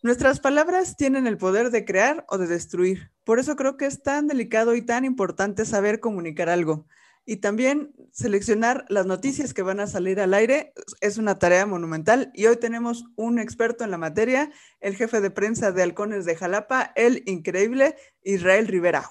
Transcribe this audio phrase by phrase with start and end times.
[0.00, 3.10] Nuestras palabras tienen el poder de crear o de destruir.
[3.24, 6.86] Por eso creo que es tan delicado y tan importante saber comunicar algo.
[7.26, 12.30] Y también seleccionar las noticias que van a salir al aire es una tarea monumental.
[12.32, 16.36] Y hoy tenemos un experto en la materia, el jefe de prensa de Halcones de
[16.36, 19.02] Jalapa, el increíble Israel Rivera.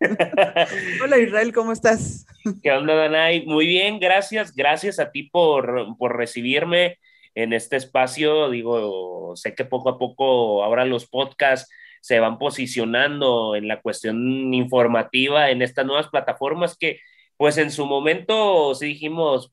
[1.02, 2.24] Hola Israel, ¿cómo estás?
[2.62, 3.46] ¿Qué onda, Danay?
[3.46, 4.54] Muy bien, gracias.
[4.54, 6.98] Gracias a ti por, por recibirme
[7.34, 8.50] en este espacio.
[8.50, 14.52] Digo, sé que poco a poco ahora los podcasts se van posicionando en la cuestión
[14.52, 17.00] informativa en estas nuevas plataformas que,
[17.36, 19.52] pues en su momento sí dijimos,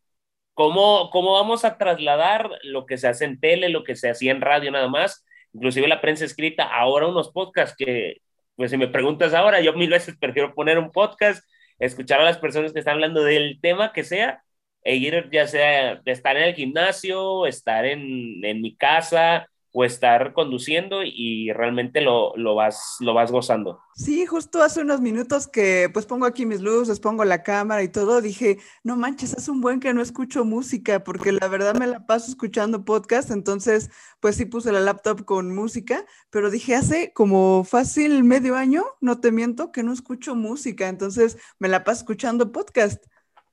[0.53, 4.31] ¿cómo, cómo vamos a trasladar lo que se hace en tele, lo que se hacía
[4.31, 5.25] en radio nada más?
[5.53, 8.21] Inclusive la prensa escrita, ahora unos podcasts que,
[8.55, 11.43] pues si me preguntas ahora, yo mil veces prefiero poner un podcast,
[11.79, 14.43] escuchar a las personas que están hablando del tema que sea,
[14.83, 20.33] e ir ya sea estar en el gimnasio, estar en, en mi casa o estar
[20.33, 23.79] conduciendo y realmente lo, lo, vas, lo vas gozando.
[23.95, 27.89] Sí, justo hace unos minutos que pues pongo aquí mis luces, pongo la cámara y
[27.89, 31.85] todo, dije, no manches, es un buen que no escucho música porque la verdad me
[31.85, 37.13] la paso escuchando podcast, entonces pues sí puse la laptop con música, pero dije, hace
[37.13, 41.99] como fácil medio año, no te miento, que no escucho música, entonces me la paso
[41.99, 43.05] escuchando podcast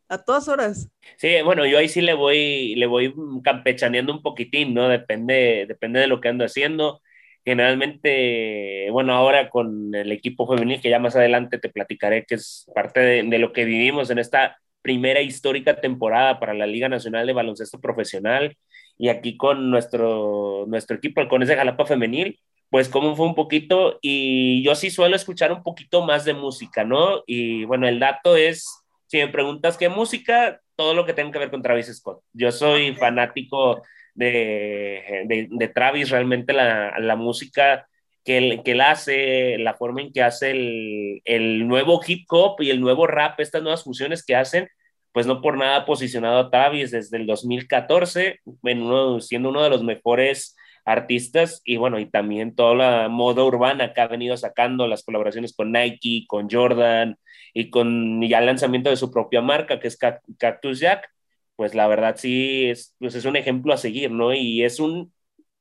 [0.08, 0.88] a todas horas.
[1.16, 4.88] Sí, bueno, yo ahí sí le voy, le voy campechaneando un poquitín, ¿no?
[4.88, 7.02] Depende, depende de lo que ando haciendo.
[7.44, 12.66] Generalmente, bueno, ahora con el equipo femenil, que ya más adelante te platicaré, que es
[12.74, 17.26] parte de, de lo que vivimos en esta primera histórica temporada para la Liga Nacional
[17.26, 18.56] de Baloncesto Profesional,
[18.98, 22.38] y aquí con nuestro, nuestro equipo, el Cones de Jalapa Femenil,
[22.70, 26.84] pues cómo fue un poquito, y yo sí suelo escuchar un poquito más de música,
[26.84, 27.22] ¿no?
[27.26, 28.85] Y bueno, el dato es
[29.16, 32.22] si me preguntas qué música, todo lo que tenga que ver con Travis Scott.
[32.34, 33.82] Yo soy fanático
[34.14, 37.88] de, de, Travis, realmente la, la música
[38.24, 42.60] que él, que él, hace, la forma en que hace el, el, nuevo hip hop
[42.60, 44.68] y el nuevo rap, estas nuevas fusiones que hacen,
[45.12, 49.70] pues no por nada posicionado a Travis desde el 2014, en uno, siendo uno de
[49.70, 54.86] los mejores artistas y bueno, y también toda la moda urbana que ha venido sacando,
[54.88, 57.18] las colaboraciones con Nike, con Jordan
[57.52, 61.10] y con ya el lanzamiento de su propia marca que es Cactus Jack,
[61.56, 64.32] pues la verdad sí es, pues es un ejemplo a seguir, ¿no?
[64.34, 65.12] Y es un,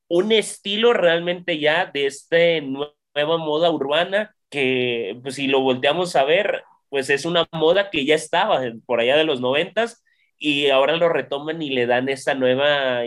[0.08, 6.24] un estilo realmente ya de esta nueva moda urbana que pues si lo volteamos a
[6.24, 10.04] ver, pues es una moda que ya estaba por allá de los noventas,
[10.38, 13.04] y ahora lo retoman y le dan esta nueva,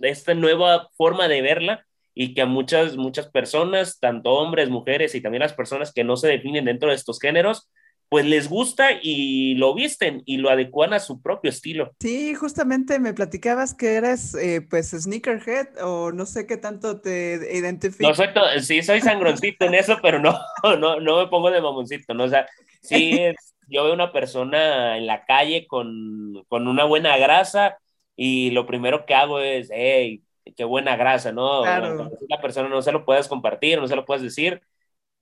[0.00, 5.20] esta nueva forma de verla y que a muchas, muchas personas, tanto hombres, mujeres y
[5.20, 7.70] también las personas que no se definen dentro de estos géneros,
[8.12, 11.94] pues les gusta y lo visten y lo adecuan a su propio estilo.
[11.98, 17.40] Sí, justamente me platicabas que eras eh, pues sneakerhead o no sé qué tanto te
[17.56, 18.18] identificas.
[18.18, 20.38] No sí soy sangroncito en eso, pero no,
[20.78, 22.24] no, no me pongo de mamoncito, ¿no?
[22.24, 22.46] O sea,
[22.82, 23.34] sí es,
[23.68, 27.78] yo veo una persona en la calle con, con, una buena grasa
[28.16, 30.22] y lo primero que hago es, hey,
[30.56, 31.62] qué buena grasa, ¿no?
[31.62, 32.10] Claro.
[32.28, 34.62] La persona no se lo puedes compartir, no se lo puedes decir.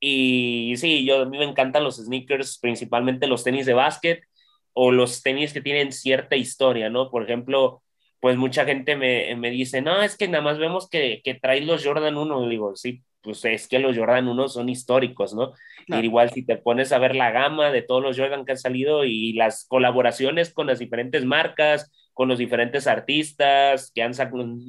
[0.01, 4.25] Y sí, yo a mí me encantan los sneakers, principalmente los tenis de básquet
[4.73, 7.11] o los tenis que tienen cierta historia, ¿no?
[7.11, 7.83] Por ejemplo,
[8.21, 11.67] pues mucha gente me, me dice, no, es que nada más vemos que, que traes
[11.67, 12.49] los Jordan 1.
[12.49, 15.53] digo, sí, pues es que los Jordan 1 son históricos, ¿no?
[15.87, 18.59] Y igual si te pones a ver la gama de todos los Jordan que han
[18.59, 24.13] salido y las colaboraciones con las diferentes marcas, con los diferentes artistas que han,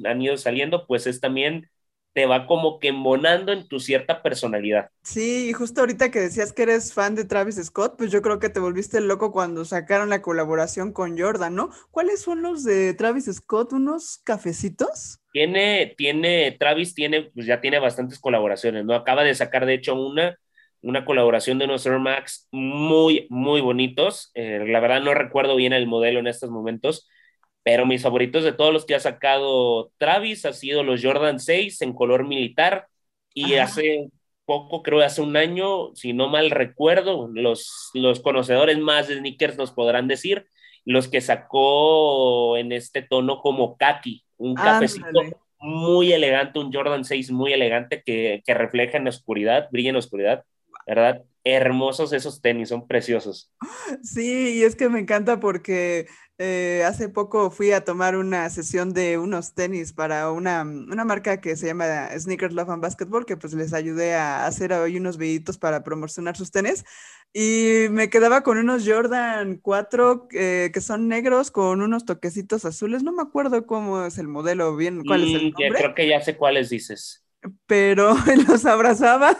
[0.06, 1.68] han ido saliendo, pues es también
[2.12, 4.90] te va como que embonando en tu cierta personalidad.
[5.02, 8.38] Sí, y justo ahorita que decías que eres fan de Travis Scott, pues yo creo
[8.38, 11.70] que te volviste loco cuando sacaron la colaboración con Jordan, ¿no?
[11.90, 13.72] ¿Cuáles son los de Travis Scott?
[13.72, 15.18] ¿Unos cafecitos?
[15.32, 18.94] Tiene, tiene, Travis tiene, pues ya tiene bastantes colaboraciones, ¿no?
[18.94, 20.38] Acaba de sacar, de hecho, una,
[20.82, 24.30] una colaboración de unos Air Max muy, muy bonitos.
[24.34, 27.08] Eh, la verdad no recuerdo bien el modelo en estos momentos,
[27.62, 31.82] pero mis favoritos de todos los que ha sacado Travis ha sido los Jordan 6
[31.82, 32.88] en color militar
[33.34, 34.08] y hace
[34.44, 39.56] poco, creo hace un año, si no mal recuerdo, los, los conocedores más de sneakers
[39.56, 40.46] nos podrán decir,
[40.84, 45.06] los que sacó en este tono como kaki, un cafecito
[45.58, 49.94] muy elegante, un Jordan 6 muy elegante que, que refleja en la oscuridad, brilla en
[49.94, 50.44] la oscuridad,
[50.86, 51.22] ¿verdad?
[51.44, 53.52] Hermosos esos tenis, son preciosos.
[54.02, 56.06] Sí, y es que me encanta porque
[56.38, 61.40] eh, hace poco fui a tomar una sesión de unos tenis para una, una, marca
[61.40, 65.18] que se llama Sneakers Love and Basketball, que pues les ayudé a hacer hoy unos
[65.18, 66.84] videitos para promocionar sus tenis.
[67.34, 73.02] Y me quedaba con unos Jordan 4 eh, que son negros con unos toquecitos azules.
[73.02, 75.78] No me acuerdo cómo es el modelo bien, cuál es el mm, nombre.
[75.78, 77.21] Creo que ya sé cuáles dices
[77.66, 78.14] pero
[78.48, 79.36] los abrazaba.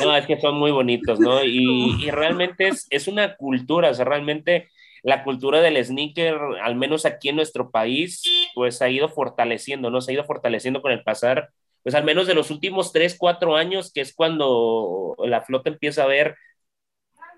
[0.00, 1.42] No, es que son muy bonitos, ¿no?
[1.44, 4.68] Y, realmente es, es, una cultura, o sea, realmente
[5.02, 8.22] la cultura del sneaker, al menos aquí en nuestro país,
[8.54, 10.00] pues ha ido fortaleciendo, ¿no?
[10.00, 11.50] Se ha ido fortaleciendo con el pasar,
[11.82, 16.02] pues al menos de los últimos tres, cuatro años, que es cuando la flota empieza
[16.02, 16.36] a ver,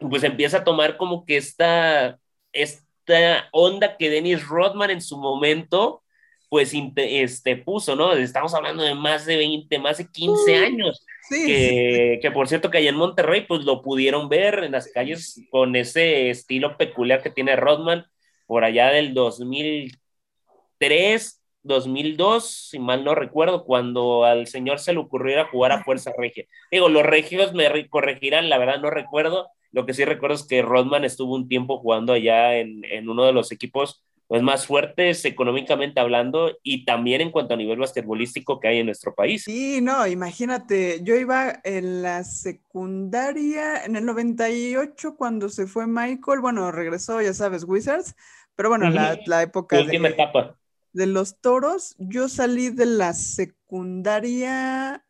[0.01, 2.19] pues empieza a tomar como que esta,
[2.53, 6.03] esta onda que Dennis Rodman en su momento,
[6.51, 8.13] pues este, puso, ¿no?
[8.13, 11.07] Estamos hablando de más de 20, más de 15 años.
[11.31, 15.41] que, que, por cierto que allá en Monterrey pues lo pudieron ver en las calles
[15.51, 18.05] con ese estilo peculiar que tiene Rodman
[18.47, 25.47] por allá del 2003, 2002, si mal no recuerdo, cuando al señor se le ocurriera
[25.47, 26.47] jugar a Fuerza Regia.
[26.73, 30.63] Digo, los regios me corregirán, la verdad no recuerdo, lo que sí recuerdo es que
[30.63, 35.25] Rodman estuvo un tiempo jugando allá en, en uno de los equipos pues, más fuertes
[35.25, 39.43] económicamente hablando y también en cuanto a nivel basquetbolístico que hay en nuestro país.
[39.43, 46.39] Sí, no, imagínate, yo iba en la secundaria, en el 98 cuando se fue Michael,
[46.39, 48.15] bueno, regresó, ya sabes, Wizards,
[48.55, 50.57] pero bueno, la, la, época de, etapa.
[50.93, 55.05] de los toros, yo salí de la secundaria,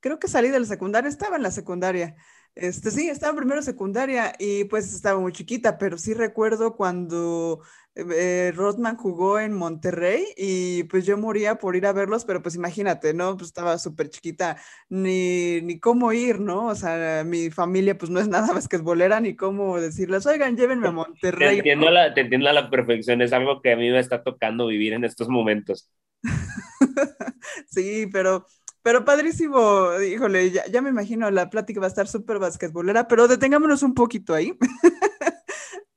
[0.00, 2.14] creo que salí de la secundaria, estaba en la secundaria.
[2.54, 7.62] Este, sí, estaba primero secundaria y pues estaba muy chiquita, pero sí recuerdo cuando
[7.96, 12.54] eh, Rodman jugó en Monterrey y pues yo moría por ir a verlos, pero pues
[12.54, 13.36] imagínate, ¿no?
[13.36, 14.58] Pues estaba súper chiquita,
[14.90, 16.66] ni, ni cómo ir, ¿no?
[16.66, 20.26] O sea, mi familia pues no es nada más que es bolera, ni cómo decirles,
[20.26, 21.48] oigan, llévenme a Monterrey.
[21.48, 24.22] Te entiendo, la, te entiendo a la perfección, es algo que a mí me está
[24.22, 25.90] tocando vivir en estos momentos.
[27.68, 28.44] sí, pero
[28.86, 33.82] pero padrísimo, híjole, ya, me imagino, la plática va a estar súper basquetbolera, pero detengámonos
[33.82, 34.56] un poquito ahí.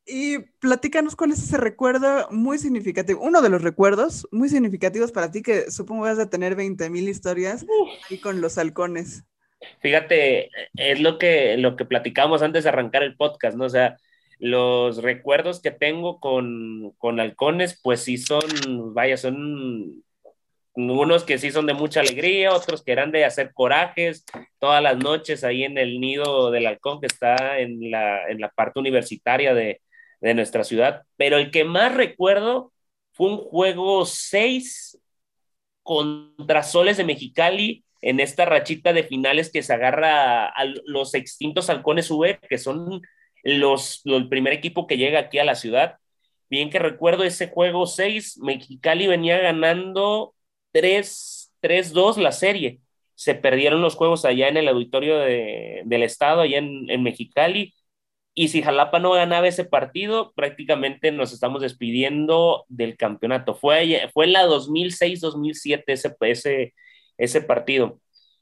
[0.10, 5.32] y platícanos cuál es ese recuerdo muy significativo, uno de los recuerdos muy significativos para
[5.32, 7.66] ti, que supongo vas a tener 20 mil historias
[8.10, 9.24] ahí con los halcones.
[9.82, 13.66] Fíjate, es lo que, lo que platicamos antes de arrancar el podcast, ¿no?
[13.66, 13.98] O sea,
[14.40, 20.04] los recuerdos que tengo con, con halcones, pues sí son, vaya, son
[20.74, 24.24] unos que sí son de mucha alegría, otros que eran de hacer corajes
[24.60, 28.50] todas las noches ahí en el nido del halcón que está en la, en la
[28.50, 29.82] parte universitaria de,
[30.22, 31.04] de nuestra ciudad.
[31.18, 32.74] Pero el que más recuerdo
[33.12, 35.00] fue un juego 6
[35.84, 41.70] contra Soles de Mexicali en esta rachita de finales que se agarra a los extintos
[41.70, 43.02] halcones V, que son
[43.44, 45.98] los, el primer equipo que llega aquí a la ciudad.
[46.50, 50.36] Bien que recuerdo ese juego 6, Mexicali venía ganando
[50.74, 52.80] 3-2 la serie.
[53.16, 57.74] Se perdieron los juegos allá en el auditorio del estado, allá en, en, Mexicali.
[58.40, 63.54] Y si Jalapa no ganaba ese partido, prácticamente nos estamos despidiendo del campeonato.
[63.54, 66.74] Fue, fue la 2006-2007 ese, ese,
[67.18, 68.00] ese partido.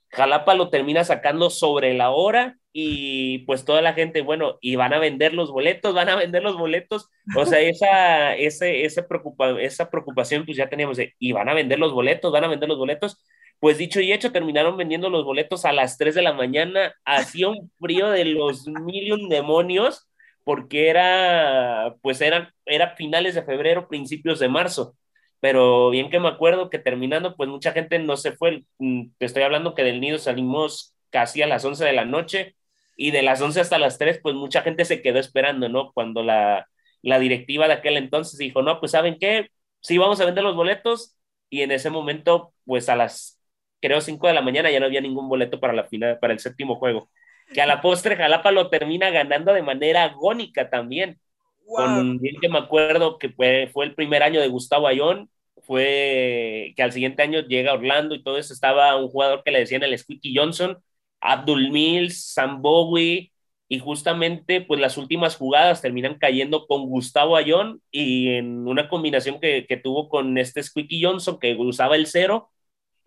[0.10, 4.94] Jalapa lo termina sacando sobre la hora y pues toda la gente, bueno, y van
[4.94, 9.60] a vender los boletos, van a vender los boletos, o sea, esa, ese, ese preocupa,
[9.60, 12.78] esa preocupación pues ya teníamos, y van a vender los boletos, van a vender los
[12.78, 13.18] boletos,
[13.60, 17.50] pues dicho y hecho, terminaron vendiendo los boletos a las 3 de la mañana, hacía
[17.50, 20.08] un frío de los mil demonios,
[20.44, 24.96] porque era, pues era, era finales de febrero, principios de marzo,
[25.40, 29.26] pero bien que me acuerdo que terminando, pues mucha gente no se fue, mm, te
[29.26, 32.56] estoy hablando que del nido salimos casi a las 11 de la noche,
[32.98, 35.94] y de las 11 hasta las 3, pues mucha gente se quedó esperando, ¿no?
[35.94, 36.68] Cuando la,
[37.04, 39.52] la directiva de aquel entonces dijo, no, pues saben qué,
[39.82, 41.16] sí vamos a vender los boletos
[41.50, 43.37] y en ese momento, pues a las,
[43.82, 46.40] creo, 5 de la mañana ya no había ningún boleto para la final, para el
[46.40, 47.10] séptimo juego.
[47.54, 51.20] Que a la postre Jalapa lo termina ganando de manera agónica también.
[51.66, 55.30] Con bien que me acuerdo que fue, fue el primer año de Gustavo Ayón,
[55.64, 59.60] fue que al siguiente año llega Orlando y todo eso, estaba un jugador que le
[59.60, 60.78] decían el Squeaky Johnson,
[61.20, 63.32] Abdul Mills, Sam Bowie,
[63.70, 69.40] y justamente pues las últimas jugadas terminan cayendo con Gustavo Ayón y en una combinación
[69.42, 72.50] que, tuvo con este Squeaky Johnson que usaba el cero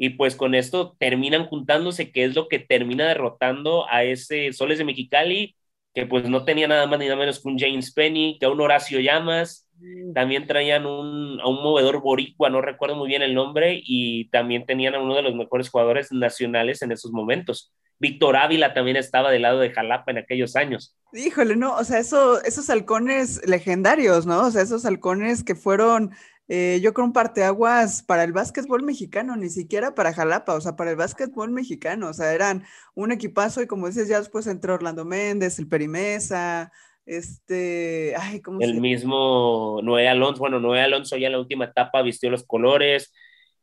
[0.02, 4.78] y pues con esto terminan juntándose que es lo que termina derrotando a ese Soles
[4.78, 5.56] de Mexicali
[5.94, 8.50] que pues no tenía nada más ni nada menos que un James Penny, que a
[8.50, 10.12] un Horacio Llamas, mm.
[10.12, 14.66] también traían un, a un movedor boricua, no recuerdo muy bien el nombre, y también
[14.66, 17.72] tenían a uno de los mejores jugadores nacionales en esos momentos.
[17.98, 20.96] Víctor Ávila también estaba del lado de Jalapa en aquellos años.
[21.12, 24.46] Híjole, no, o sea, eso, esos halcones legendarios, ¿no?
[24.46, 26.12] O sea, esos halcones que fueron,
[26.52, 30.74] eh, yo creo, un parteaguas para el básquetbol mexicano, ni siquiera para Jalapa, o sea,
[30.74, 32.64] para el básquetbol mexicano, o sea, eran
[32.96, 36.72] un equipazo y como dices, ya después entró Orlando Méndez, el Perimesa,
[37.06, 42.02] este, ay, ¿cómo El mismo Noé Alonso, bueno, Noé Alonso ya en la última etapa
[42.02, 43.12] vistió los colores,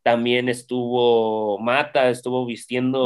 [0.02, 3.04] también estuvo Mata, estuvo vistiendo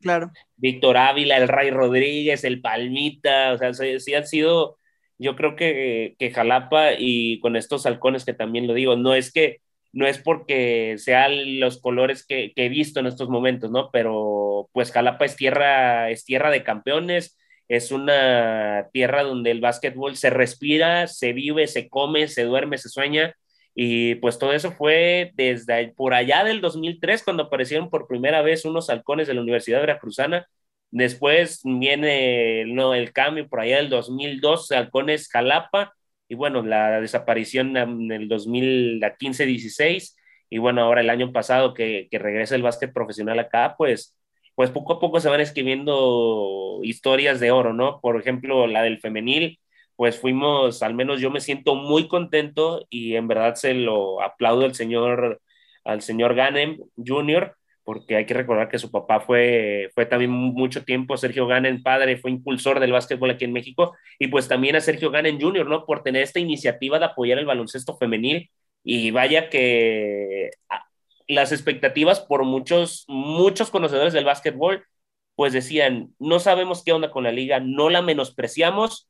[0.00, 0.30] claro.
[0.54, 4.78] Víctor Ávila, el Ray Rodríguez, el Palmita, o sea, sí, han sido,
[5.18, 9.32] yo creo que, que Jalapa y con estos halcones que también lo digo, no es
[9.32, 9.60] que
[9.92, 13.90] no es porque sean los colores que, que, he visto en estos momentos, ¿no?
[13.90, 20.16] Pero pues Jalapa es tierra, es tierra de campeones, es una tierra donde el básquetbol
[20.16, 23.34] se respira, se vive, se come, se duerme, se sueña
[23.78, 28.64] y pues todo eso fue desde por allá del 2003, cuando aparecieron por primera vez
[28.64, 30.48] unos halcones de la Universidad Veracruzana.
[30.90, 35.94] Después viene no, el cambio por allá del 2002, halcones Jalapa.
[36.28, 40.16] Y bueno, la desaparición en el 2015-16.
[40.50, 44.16] Y bueno, ahora el año pasado que, que regresa el básquet profesional acá, pues,
[44.54, 48.00] pues poco a poco se van escribiendo historias de oro, ¿no?
[48.00, 49.60] Por ejemplo, la del femenil,
[49.96, 54.64] pues fuimos, al menos yo me siento muy contento y en verdad se lo aplaudo
[54.64, 55.40] al señor,
[55.84, 60.84] al señor Ganem Jr., porque hay que recordar que su papá fue, fue también mucho
[60.84, 64.80] tiempo, Sergio Ganem padre, fue impulsor del básquetbol aquí en México, y pues también a
[64.80, 65.86] Sergio Ganem Jr., ¿no?
[65.86, 68.50] Por tener esta iniciativa de apoyar el baloncesto femenil,
[68.82, 70.50] y vaya que
[71.28, 74.84] las expectativas por muchos, muchos conocedores del básquetbol,
[75.36, 79.08] pues decían, no sabemos qué onda con la liga, no la menospreciamos,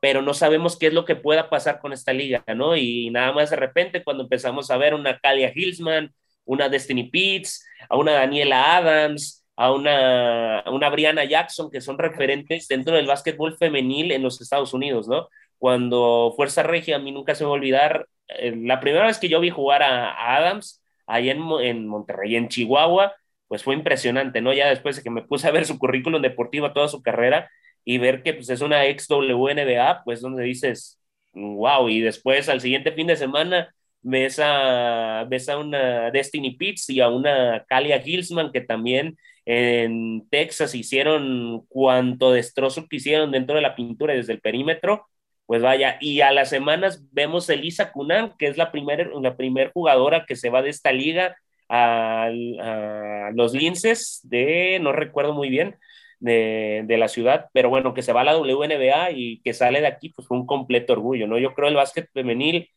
[0.00, 2.76] pero no sabemos qué es lo que pueda pasar con esta liga, ¿no?
[2.76, 7.64] Y nada más de repente cuando empezamos a ver una Kalia Hilsman, una Destiny Pitts,
[7.88, 13.56] a una Daniela Adams, a una, una Brianna Jackson, que son referentes dentro del básquetbol
[13.56, 15.28] femenil en los Estados Unidos, ¿no?
[15.58, 19.28] Cuando Fuerza Regia, a mí nunca se me va olvidar, eh, la primera vez que
[19.28, 23.14] yo vi jugar a, Adams, ahí en, en Monterrey, en Chihuahua,
[23.48, 24.52] pues fue impresionante, ¿no?
[24.52, 27.50] Ya después de que me puse a ver su currículum deportivo, toda su carrera,
[27.84, 30.98] y ver que pues, es una ex WNBA, pues donde dices,
[31.32, 36.90] wow, y después al siguiente fin de semana ves a, ves a una Destiny Pitts
[36.90, 43.56] y a una Kalia Gilsman que también en Texas hicieron cuanto destrozo que hicieron dentro
[43.56, 45.06] de la pintura desde el perímetro,
[45.46, 49.72] pues vaya, y a las semanas vemos Elisa Kunan, que es la primera la primer
[49.72, 51.36] jugadora que se va de esta liga
[51.68, 52.30] a,
[53.34, 55.76] los linces de, no recuerdo muy bien,
[56.20, 59.86] de, la ciudad, pero bueno, que se va a la WNBA y que sale de
[59.88, 61.38] aquí, pues fue un completo orgullo, ¿no?
[61.38, 62.68] Yo creo el básquet femenil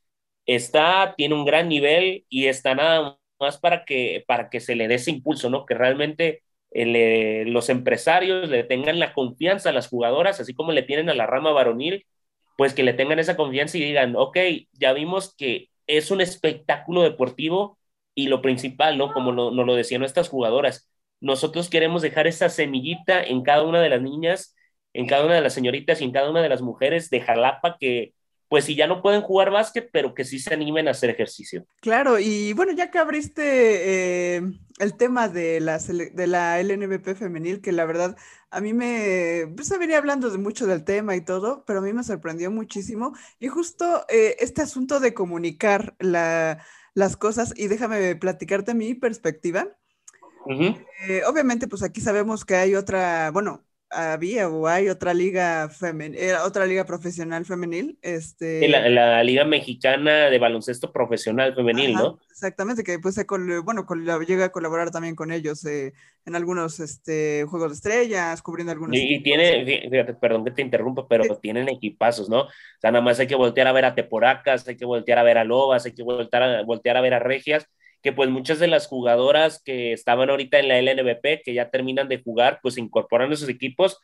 [0.45, 4.87] está, tiene un gran nivel y está nada más para que, para que se le
[4.87, 5.65] dé ese impulso, ¿no?
[5.65, 10.83] Que realmente eh, los empresarios le tengan la confianza a las jugadoras, así como le
[10.83, 12.05] tienen a la rama varonil,
[12.57, 14.37] pues que le tengan esa confianza y digan, ok,
[14.73, 17.77] ya vimos que es un espectáculo deportivo
[18.15, 19.13] y lo principal, ¿no?
[19.13, 23.89] Como nos lo decían nuestras jugadoras, nosotros queremos dejar esa semillita en cada una de
[23.89, 24.55] las niñas,
[24.93, 27.77] en cada una de las señoritas y en cada una de las mujeres de Jalapa
[27.79, 28.13] que,
[28.47, 31.65] pues si ya no pueden jugar básquet, pero que sí se animen a hacer ejercicio.
[31.81, 34.41] Claro, y bueno, ya que abriste eh,
[34.79, 38.15] el tema de la, de la LNBP femenil, que la verdad
[38.51, 41.81] a mí me, pues se venía hablando de mucho del tema y todo, pero a
[41.81, 43.13] mí me sorprendió muchísimo.
[43.39, 49.67] Y justo eh, este asunto de comunicar la, las cosas, y déjame platicarte mi perspectiva.
[50.47, 56.19] Eh, obviamente, pues aquí sabemos que hay otra, bueno, había o hay otra liga femenil,
[56.19, 58.67] eh, otra liga profesional femenil, este...
[58.67, 62.19] La, liga mexicana de baloncesto profesional femenil, ¿no?
[62.29, 63.15] Exactamente, que pues
[63.63, 63.85] bueno,
[64.27, 65.93] llega a colaborar también con ellos eh,
[66.25, 68.97] en algunos este, juegos de estrellas, cubriendo algunos...
[68.97, 72.41] Y, tiene, fíjate, perdón que te interrumpa, pero tienen equipazos, ¿no?
[72.41, 72.49] O
[72.79, 75.37] sea, nada más hay que voltear a ver a Teporacas, hay que voltear a ver
[75.37, 77.67] a Lobas, hay que voltear a, voltear a ver a Regias,
[78.01, 82.07] que pues muchas de las jugadoras que estaban ahorita en la LNBP, que ya terminan
[82.07, 83.99] de jugar, pues incorporan esos equipos.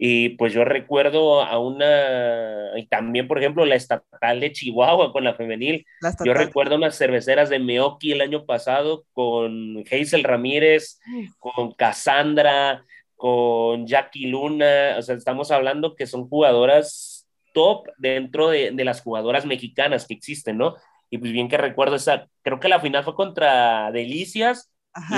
[0.00, 5.24] Y pues yo recuerdo a una, y también por ejemplo la estatal de Chihuahua con
[5.24, 5.84] la femenil.
[6.24, 11.00] yo recuerdo unas cerveceras de Meoki el año pasado con Hazel Ramírez,
[11.40, 12.84] con Cassandra,
[13.16, 14.94] con Jackie Luna.
[14.98, 20.14] O sea, estamos hablando que son jugadoras top dentro de, de las jugadoras mexicanas que
[20.14, 20.76] existen, ¿no?
[21.10, 24.70] Y pues bien que recuerdo esa, creo que la final fue contra Delicias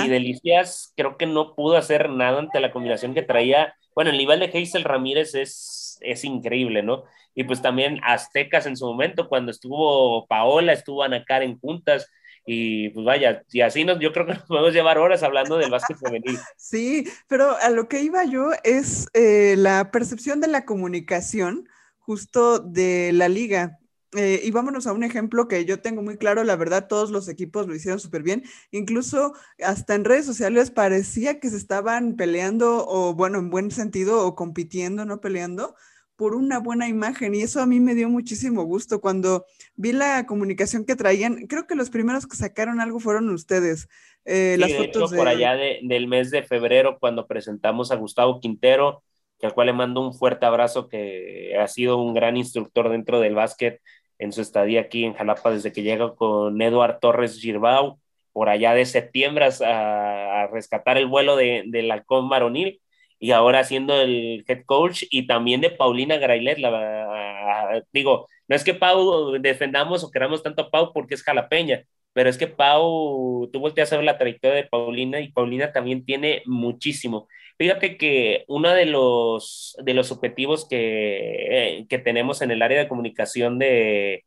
[0.03, 4.17] y Delicias creo que no pudo hacer nada ante la combinación que traía, bueno, el
[4.17, 7.03] nivel de Hazel Ramírez es, es increíble, ¿no?
[7.33, 12.09] Y pues también Aztecas en su momento, cuando estuvo Paola, estuvo Ana Karen juntas,
[12.45, 15.69] y pues vaya, y así nos, yo creo que nos podemos llevar horas hablando del
[15.69, 16.37] básquet femenil.
[16.57, 21.67] Sí, pero a lo que iba yo es eh, la percepción de la comunicación
[21.99, 23.77] justo de la liga,
[24.15, 27.29] eh, y vámonos a un ejemplo que yo tengo muy claro, la verdad todos los
[27.29, 32.85] equipos lo hicieron súper bien, incluso hasta en redes sociales parecía que se estaban peleando
[32.87, 35.75] o bueno, en buen sentido, o compitiendo, no peleando,
[36.21, 40.27] por una buena imagen y eso a mí me dio muchísimo gusto cuando vi la
[40.27, 41.47] comunicación que traían.
[41.47, 43.87] Creo que los primeros que sacaron algo fueron ustedes.
[44.25, 49.03] Eh, las fotos por allá del mes de febrero cuando presentamos a Gustavo Quintero,
[49.39, 53.19] que al cual le mando un fuerte abrazo, que ha sido un gran instructor dentro
[53.19, 53.81] del básquet
[54.21, 57.99] en su estadía aquí en Jalapa desde que llega con Eduard Torres Girbau
[58.31, 62.79] por allá de septiembre a, rescatar el vuelo de, del halcón varonil
[63.19, 66.59] y ahora siendo el head coach y también de Paulina Grailet.
[66.59, 71.83] La, digo, no es que Pau defendamos o queramos tanto a Pau porque es jalapeña,
[72.13, 76.05] pero es que Pau, tú volteas a ver la trayectoria de Paulina y Paulina también
[76.05, 77.27] tiene muchísimo.
[77.61, 82.79] Fíjate que uno de los, de los objetivos que, eh, que tenemos en el área
[82.79, 84.25] de comunicación de,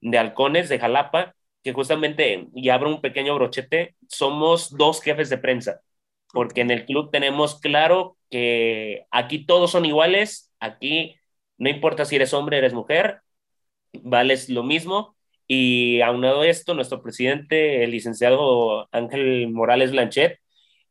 [0.00, 5.38] de Halcones, de Jalapa, que justamente, y abro un pequeño brochete, somos dos jefes de
[5.38, 5.82] prensa,
[6.32, 11.14] porque en el club tenemos claro que aquí todos son iguales, aquí
[11.58, 13.20] no importa si eres hombre, eres mujer,
[13.92, 15.14] vales lo mismo,
[15.46, 20.40] y aunado esto, nuestro presidente, el licenciado Ángel Morales Blanchet,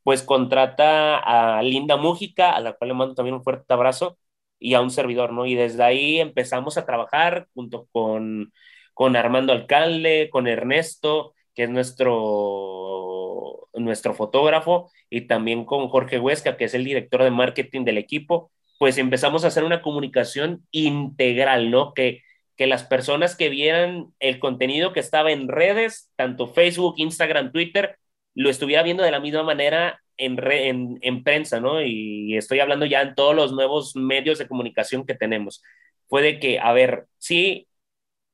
[0.03, 4.17] pues contrata a Linda Mújica, a la cual le mando también un fuerte abrazo,
[4.59, 5.45] y a un servidor, ¿no?
[5.45, 8.51] Y desde ahí empezamos a trabajar junto con
[8.93, 16.57] con Armando Alcalde, con Ernesto, que es nuestro, nuestro fotógrafo, y también con Jorge Huesca,
[16.57, 21.71] que es el director de marketing del equipo, pues empezamos a hacer una comunicación integral,
[21.71, 21.93] ¿no?
[21.93, 22.21] Que,
[22.55, 27.97] que las personas que vieran el contenido que estaba en redes, tanto Facebook, Instagram, Twitter,
[28.35, 31.81] lo estuviera viendo de la misma manera en, en, en, prensa, ¿no?
[31.81, 35.63] Y estoy hablando ya en todos los nuevos medios de comunicación que tenemos.
[36.07, 37.67] Puede que, a ver, sí,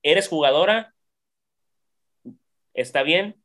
[0.03, 0.93] eres jugadora,
[2.73, 3.35] está bien,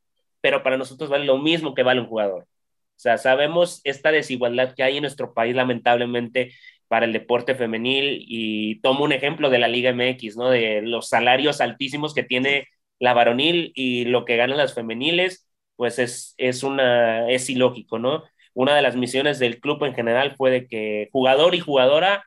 [0.41, 2.43] pero para nosotros vale lo mismo que vale un jugador.
[2.45, 6.53] O sea, sabemos esta desigualdad que hay en nuestro país, lamentablemente,
[6.87, 10.51] para el deporte femenil y tomo un ejemplo de la Liga MX, ¿no?
[10.51, 12.69] De los salarios altísimos que tiene
[13.01, 18.25] la varonil y lo que ganan las femeniles, pues es, es, una, es ilógico, ¿no?
[18.55, 22.25] Una de las misiones del club en general fue de que jugador y jugadora,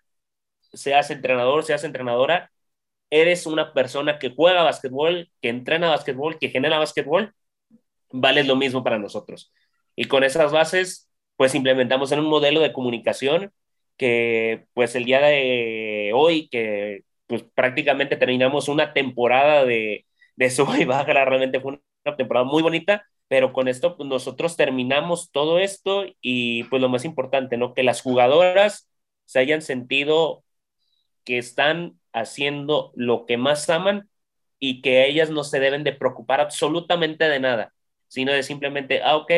[0.73, 2.51] seas entrenador, seas entrenadora,
[3.09, 7.33] eres una persona que juega básquetbol, que entrena básquetbol, que genera básquetbol,
[8.11, 9.53] vale lo mismo para nosotros.
[9.95, 13.53] Y con esas bases, pues implementamos en un modelo de comunicación
[13.97, 20.05] que pues el día de hoy, que pues prácticamente terminamos una temporada de,
[20.35, 24.55] de sub y baja, realmente fue una temporada muy bonita, pero con esto pues, nosotros
[24.57, 27.73] terminamos todo esto y pues lo más importante, ¿no?
[27.73, 28.89] Que las jugadoras
[29.25, 30.43] se hayan sentido
[31.23, 34.09] que están haciendo lo que más aman
[34.59, 37.73] y que ellas no se deben de preocupar absolutamente de nada,
[38.07, 39.31] sino de simplemente, ah, ok,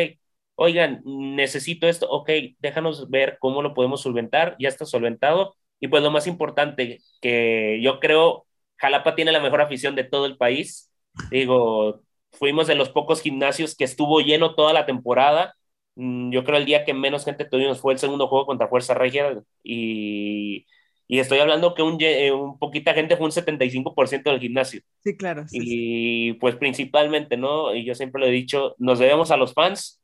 [0.56, 5.56] oigan, necesito esto, ok, déjanos ver cómo lo podemos solventar, ya está solventado.
[5.80, 8.45] Y pues lo más importante, que yo creo,
[8.78, 10.91] Jalapa tiene la mejor afición de todo el país.
[11.32, 15.56] Digo, fuimos de los pocos gimnasios que estuvo lleno toda la temporada.
[15.96, 18.94] Mm, yo creo el día que menos gente tuvimos fue el segundo juego contra Fuerza
[18.94, 20.65] Regia y
[21.12, 24.82] y estoy hablando que un, eh, un poquita gente fue un 75% del gimnasio.
[25.04, 25.44] Sí, claro.
[25.52, 27.74] y pues principalmente, ¿no?
[27.74, 30.04] Y yo siempre lo he dicho, nos debemos a los fans,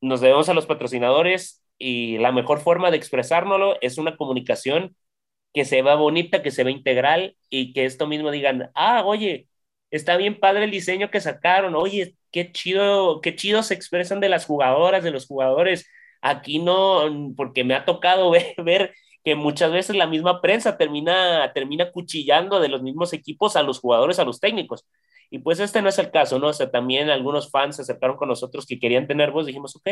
[0.00, 4.94] nos debemos a los patrocinadores y la mejor forma de expresárnoslo es una comunicación
[5.52, 9.48] que se va bonita, que se ve integral y que esto mismo digan, ah, oye,
[9.96, 14.28] está bien padre el diseño que sacaron, oye, qué chido, qué chido se expresan de
[14.28, 15.88] las jugadoras, de los jugadores.
[16.20, 18.30] Aquí no, porque me ha tocado
[18.64, 23.62] ver, que muchas veces la misma prensa termina, termina cuchillando de los mismos equipos a
[23.62, 24.86] los jugadores, a los técnicos.
[25.30, 26.48] Y pues este no es el caso, ¿no?
[26.48, 29.88] O sea, también algunos fans se acercaron con nosotros que querían tener voz, dijimos, ok,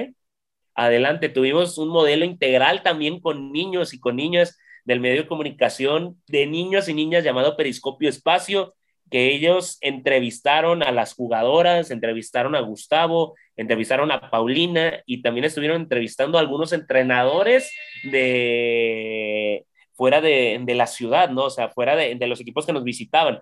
[0.75, 6.21] adelante, tuvimos un modelo integral también con niños y con niñas del medio de comunicación,
[6.29, 8.75] de niños y niñas llamado Periscopio Espacio,
[9.11, 15.83] que ellos entrevistaron a las jugadoras, entrevistaron a Gustavo, entrevistaron a Paulina y también estuvieron
[15.83, 17.71] entrevistando a algunos entrenadores
[18.05, 21.45] de fuera de, de la ciudad, ¿no?
[21.45, 23.41] O sea, fuera de, de, los equipos que nos visitaban.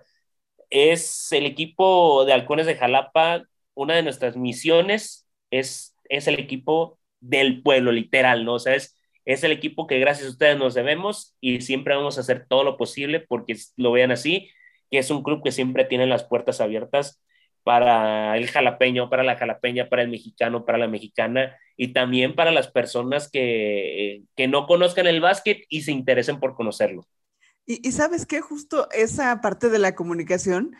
[0.69, 6.99] Es el equipo de Halcones de Jalapa, una de nuestras misiones es, es el equipo
[7.19, 8.55] del pueblo, literal, ¿no?
[8.55, 12.17] O sea, es, es el equipo que gracias a ustedes nos debemos y siempre vamos
[12.17, 14.49] a hacer todo lo posible porque lo vean así,
[14.93, 17.19] que es un club que siempre tiene las puertas abiertas
[17.63, 22.51] para el jalapeño, para la jalapeña, para el mexicano, para la mexicana y también para
[22.51, 27.07] las personas que, que no conozcan el básquet y se interesen por conocerlo.
[27.65, 30.75] Y, y sabes qué, justo esa parte de la comunicación,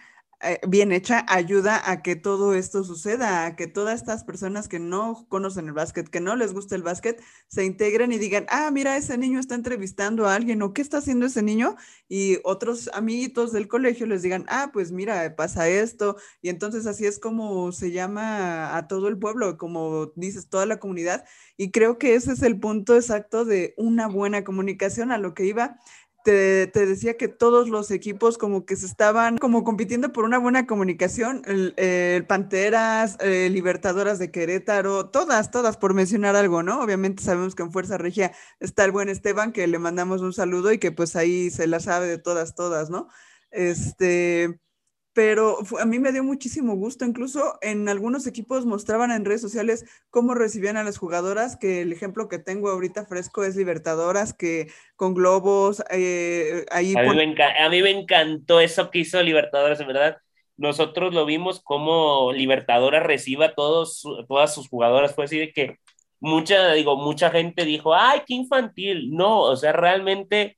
[0.67, 5.25] bien hecha ayuda a que todo esto suceda, a que todas estas personas que no
[5.29, 8.97] conocen el básquet, que no les gusta el básquet, se integren y digan, ah, mira,
[8.97, 11.75] ese niño está entrevistando a alguien o qué está haciendo ese niño
[12.09, 17.05] y otros amiguitos del colegio les digan, ah, pues mira, pasa esto y entonces así
[17.05, 21.25] es como se llama a todo el pueblo, como dices, toda la comunidad
[21.57, 25.45] y creo que ese es el punto exacto de una buena comunicación a lo que
[25.45, 25.77] iba
[26.23, 30.65] te, decía que todos los equipos como que se estaban como compitiendo por una buena
[30.65, 36.81] comunicación, el, Panteras, Libertadoras de Querétaro, todas, todas, por mencionar algo, ¿no?
[36.81, 40.71] Obviamente sabemos que en Fuerza Regia está el buen Esteban, que le mandamos un saludo
[40.71, 43.09] y que pues ahí se la sabe de todas, todas, ¿no?
[43.51, 44.59] Este,
[45.13, 47.05] pero a mí me dio muchísimo gusto.
[47.05, 51.93] Incluso en algunos equipos mostraban en redes sociales cómo recibían a las jugadoras, que el
[51.93, 56.95] ejemplo que tengo ahorita fresco es Libertadoras, que con globos, eh, ahí...
[56.97, 57.03] A,
[57.69, 60.17] mí me encantó eso que hizo Libertadoras, en verdad.
[60.57, 65.13] Nosotros lo vimos como Libertadoras reciba a todos, todas sus jugadoras.
[65.13, 65.77] Fue así de que
[66.19, 69.11] mucha, digo, mucha gente dijo, ay, qué infantil.
[69.11, 70.57] No, o sea, realmente,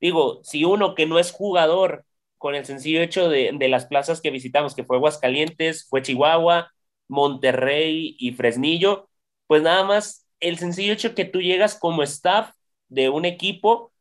[0.00, 2.06] digo, si uno que no es jugador
[2.40, 6.72] con el sencillo hecho de, las plazas que visitamos, que fue Aguascalientes, fue Chihuahua,
[7.06, 9.10] Monterrey y Fresnillo,
[9.46, 12.52] pues nada más el sencillo hecho que tú llegas como staff
[12.88, 13.92] de un equipo,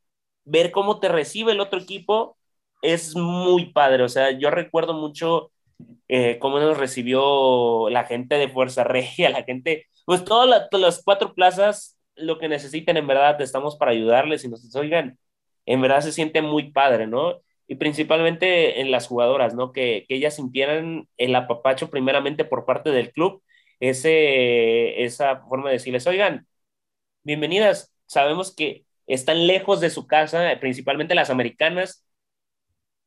[0.45, 2.37] ver cómo te recibe el otro equipo
[2.81, 4.03] es muy padre.
[4.03, 5.51] O sea, yo recuerdo mucho
[6.07, 11.33] eh, cómo nos recibió la gente de Fuerza Regia, la gente, pues todas las cuatro
[11.33, 15.19] plazas, lo que necesiten en verdad, estamos para ayudarles y nos oigan,
[15.65, 17.41] en verdad se siente muy padre, ¿no?
[17.69, 19.73] Y principalmente en las jugadoras, ¿no?
[19.73, 23.43] Que, que ellas sintieran el apapacho primeramente por parte del club,
[23.79, 26.47] ese, esa forma de decirles, oigan,
[27.23, 32.05] bienvenidas, sabemos que están lejos de su casa, principalmente las americanas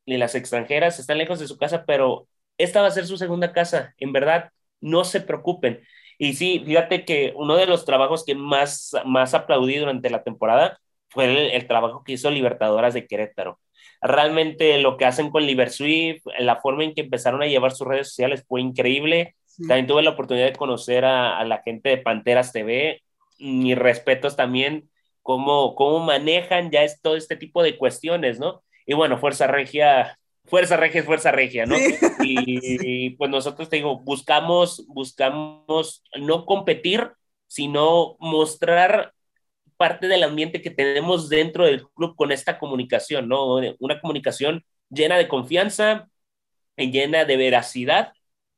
[0.05, 3.53] y las extranjeras están lejos de su casa, pero esta va a ser su segunda
[3.53, 5.81] casa, en verdad, no se preocupen.
[6.17, 10.79] Y sí, fíjate que uno de los trabajos que más, más aplaudí durante la temporada
[11.13, 13.59] fue el, el trabajo que hizo Libertadoras de Querétaro
[14.03, 18.09] realmente lo que hacen con LiberSwift, la forma en que empezaron a llevar sus redes
[18.09, 19.35] sociales fue increíble.
[19.67, 23.01] También tuve la oportunidad de conocer a, la gente de Panteras TV.
[23.39, 24.89] Mis respetos también
[25.21, 28.63] cómo, cómo manejan ya es, todo este tipo de cuestiones, ¿no?
[28.85, 31.75] Y bueno, Fuerza Regia, Fuerza Regia es Fuerza Regia, ¿no?
[32.25, 37.09] Y, pues nosotros te digo, buscamos, buscamos no competir,
[37.47, 39.13] sino mostrar
[39.75, 43.55] parte del ambiente que tenemos dentro del club con esta comunicación, ¿no?
[43.79, 46.09] Una comunicación llena de confianza,
[46.77, 48.13] llena de veracidad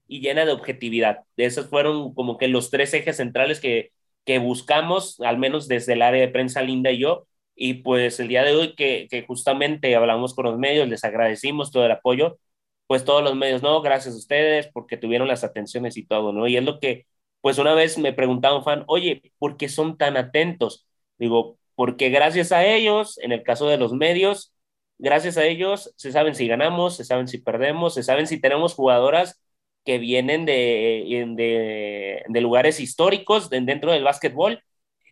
[0.08, 1.20] y llena de objetividad.
[1.38, 3.92] Esos fueron como que los tres ejes centrales que,
[4.26, 7.28] que buscamos, al menos desde el área de prensa Linda y yo.
[7.56, 11.72] Y pues el día de hoy que, que justamente hablamos con los medios, les agradecimos
[11.72, 12.38] todo el apoyo,
[12.88, 16.48] pues todos los medios, no, gracias a ustedes porque tuvieron las atenciones y todo, ¿no?
[16.48, 17.08] Y es lo que,
[17.42, 20.86] pues una vez me preguntaba un fan, oye, ¿por qué son tan atentos?
[21.18, 24.54] Digo, porque gracias a ellos, en el caso de los medios,
[24.98, 28.74] gracias a ellos se saben si ganamos, se saben si perdemos, se saben si tenemos
[28.74, 29.42] jugadoras
[29.86, 34.64] que vienen de, de, lugares históricos dentro del básquetbol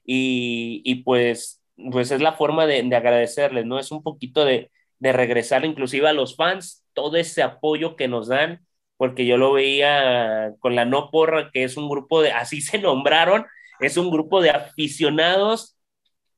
[0.04, 1.62] y, y, pues,
[1.92, 3.80] pues es la forma de, agradecerles, ¿no?
[3.80, 8.28] Es un poquito de, de regresar inclusive a los fans todo ese apoyo que nos
[8.28, 8.66] dan,
[8.98, 12.80] porque yo lo veía con la No Porra, que es un grupo de, así se
[12.80, 13.46] nombraron,
[13.80, 15.78] es un grupo de aficionados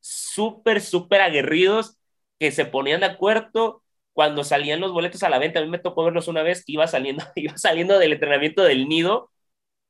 [0.06, 1.98] súper, súper aguerridos
[2.40, 3.82] que se ponían de acuerdo
[4.14, 5.60] cuando salían los boletos a la venta.
[5.60, 8.88] A mí me tocó verlos una vez que iba saliendo, iba saliendo del entrenamiento del
[8.88, 9.32] nido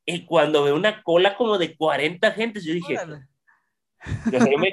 [0.06, 2.96] y cuando veo una cola como de 40 gentes, yo dije,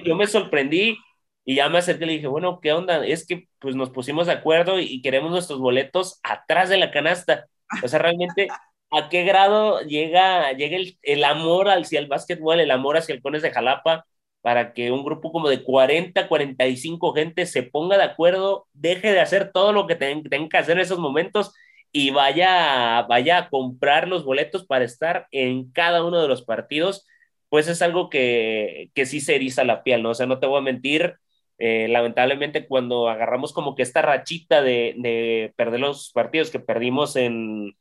[0.05, 0.99] yo, me, sorprendí
[1.45, 3.05] y ya me acerqué y le dije, bueno, ¿qué onda?
[3.05, 7.47] Es que pues nos pusimos de acuerdo y, queremos nuestros boletos atrás de la canasta.
[7.83, 8.49] O sea, realmente,
[8.91, 13.23] ¿a qué grado llega, llega el, el amor hacia el básquetbol, el amor hacia el
[13.23, 14.07] Cones de Jalapa?
[14.43, 19.21] Para que un grupo como de 40, 45 gente se ponga de acuerdo, deje de
[19.21, 21.55] hacer todo lo que tenga que hacer en esos momentos
[21.93, 27.07] y vaya, vaya a comprar los boletos para estar en cada uno de los partidos,
[27.49, 30.11] pues es algo que, que sí se eriza la piel, ¿no?
[30.11, 31.17] O sea, no te voy a mentir,
[31.59, 37.15] eh, lamentablemente cuando agarramos como que esta rachita de, de perder los partidos que perdimos
[37.17, 37.77] en,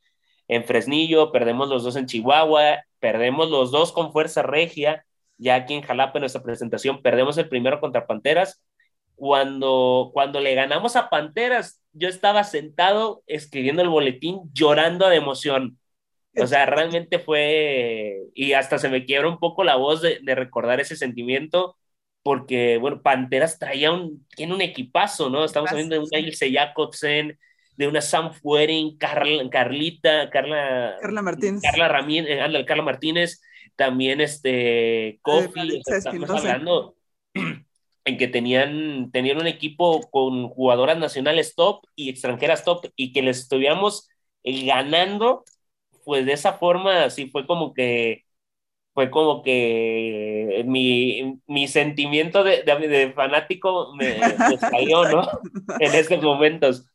[0.47, 5.05] en Fresnillo, perdemos los dos en Chihuahua, perdemos los dos con Fuerza Regia,
[5.41, 8.63] ya aquí en Jalapa en nuestra presentación perdemos el primero contra Panteras.
[9.15, 15.79] Cuando, cuando le ganamos a Panteras, yo estaba sentado escribiendo el boletín llorando de emoción.
[16.37, 20.33] O sea, realmente fue, y hasta se me quiebra un poco la voz de, de
[20.33, 21.75] recordar ese sentimiento,
[22.23, 25.43] porque, bueno, Panteras traía un, tiene un equipazo, ¿no?
[25.43, 27.37] Estamos hablando de un Ilse Jacobsen,
[27.75, 31.61] de una Sam Fuering, Carlita, Carla, Carla Martínez.
[31.63, 33.41] Carla Ramírez, eh, Carla Martínez,
[33.75, 36.95] también este Kofi, estamos hablando
[38.05, 43.21] en que tenían, tenían un equipo con jugadoras nacionales top y extranjeras top y que
[43.21, 44.09] les estuviéramos
[44.43, 45.43] eh, ganando,
[46.05, 48.23] pues de esa forma sí fue como que
[48.93, 54.19] fue como que mi, mi sentimiento de, de, fanático me,
[54.59, 55.29] salió, ¿no?
[55.79, 56.90] en estos momentos.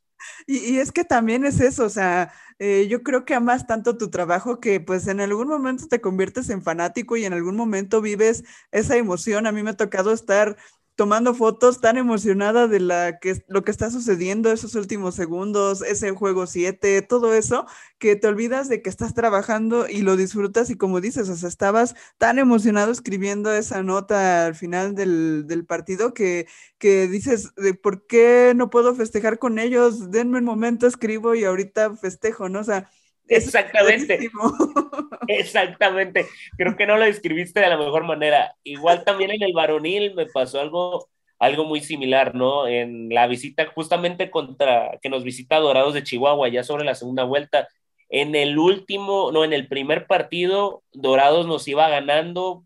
[0.46, 3.98] Y, y, es que también es eso, o sea, eh, yo creo que amas tanto
[3.98, 8.00] tu trabajo que pues en algún momento te conviertes en fanático y en algún momento
[8.00, 9.46] vives esa emoción.
[9.46, 10.56] A mí me ha tocado estar
[10.96, 16.10] tomando fotos tan emocionada de la que, lo que está sucediendo esos últimos segundos, ese
[16.12, 17.66] juego 7, todo eso,
[17.98, 21.48] que te olvidas de que estás trabajando y lo disfrutas y como dices, o sea,
[21.48, 27.74] estabas tan emocionado escribiendo esa nota al final del, del partido que, que dices, de
[27.74, 30.10] ¿por qué no puedo festejar con ellos?
[30.10, 32.60] Denme un momento, escribo y ahorita festejo, ¿no?
[32.60, 32.90] O sea,
[33.28, 34.30] Exactamente.
[35.28, 36.26] Exactamente.
[36.56, 38.54] Creo que no lo describiste de la mejor manera.
[38.62, 41.08] Igual también en el varonil me pasó algo,
[41.38, 42.66] algo muy similar, ¿no?
[42.66, 47.24] En la visita justamente contra que nos visita Dorados de Chihuahua, ya sobre la segunda
[47.24, 47.68] vuelta.
[48.08, 52.64] En el último, no, en el primer partido, Dorados nos iba ganando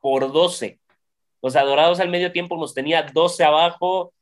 [0.00, 0.80] por 12.
[1.40, 4.12] O sea, Dorados al medio tiempo nos tenía 12 abajo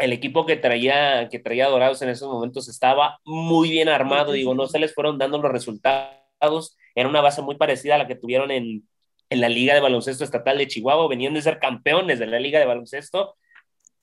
[0.00, 4.54] el equipo que traía, que traía Dorados en esos momentos estaba muy bien armado, digo,
[4.54, 8.16] no se les fueron dando los resultados, era una base muy parecida a la que
[8.16, 8.88] tuvieron en,
[9.28, 12.58] en la Liga de Baloncesto Estatal de Chihuahua, venían de ser campeones de la Liga
[12.58, 13.36] de Baloncesto,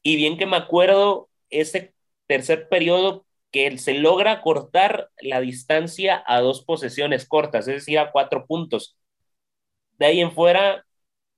[0.03, 1.93] y bien que me acuerdo, ese
[2.27, 8.11] tercer periodo que se logra cortar la distancia a dos posesiones cortas, es decir, a
[8.11, 8.97] cuatro puntos.
[9.97, 10.85] De ahí en fuera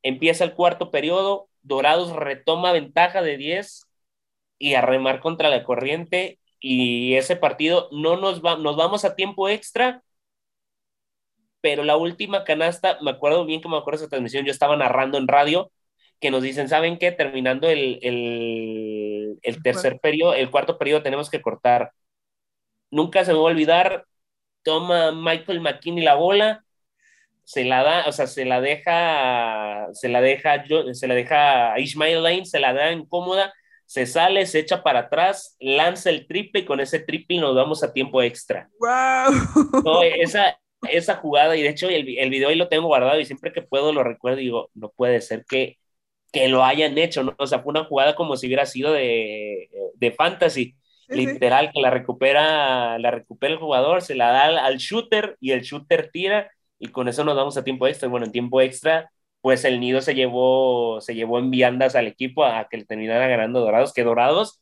[0.04, 3.89] empieza el cuarto periodo, Dorados retoma ventaja de 10
[4.60, 9.16] y a remar contra la corriente y ese partido no nos va, nos vamos a
[9.16, 10.04] tiempo extra,
[11.62, 15.18] pero la última canasta, me acuerdo bien que me acuerdo esa transmisión, yo estaba narrando
[15.18, 15.72] en radio,
[16.20, 17.12] que nos dicen, ¿saben qué?
[17.12, 21.92] Terminando el, el, el tercer periodo, el cuarto periodo tenemos que cortar.
[22.92, 24.06] Nunca se me va a olvidar,
[24.64, 26.66] toma Michael McKinney la bola,
[27.44, 31.80] se la da, o sea, se la deja, se la deja, se la deja a
[31.80, 33.54] Ishmael Lane, se la da incómoda,
[33.90, 37.84] se sale, se echa para atrás, lanza el triple y con ese triple nos vamos
[37.84, 38.70] a tiempo extra.
[38.80, 40.04] ¡Wow!
[40.20, 43.52] esa, esa jugada, y de hecho el, el, video ahí lo tengo guardado y siempre
[43.52, 45.80] que puedo lo recuerdo y digo, no puede ser que,
[46.32, 47.34] que lo hayan hecho, ¿no?
[47.40, 50.76] O sea, fue una jugada como si hubiera sido de, de fantasy.
[51.08, 55.50] literal, que la recupera, la recupera el jugador, se la da al, al shooter y
[55.50, 58.08] el shooter tira y con eso nos vamos a tiempo extra.
[58.08, 59.12] Bueno, en tiempo extra
[59.50, 63.28] pues el nido se llevó, se llevó en viandas al equipo a, que le terminara
[63.28, 64.62] ganando Dorados, que Dorados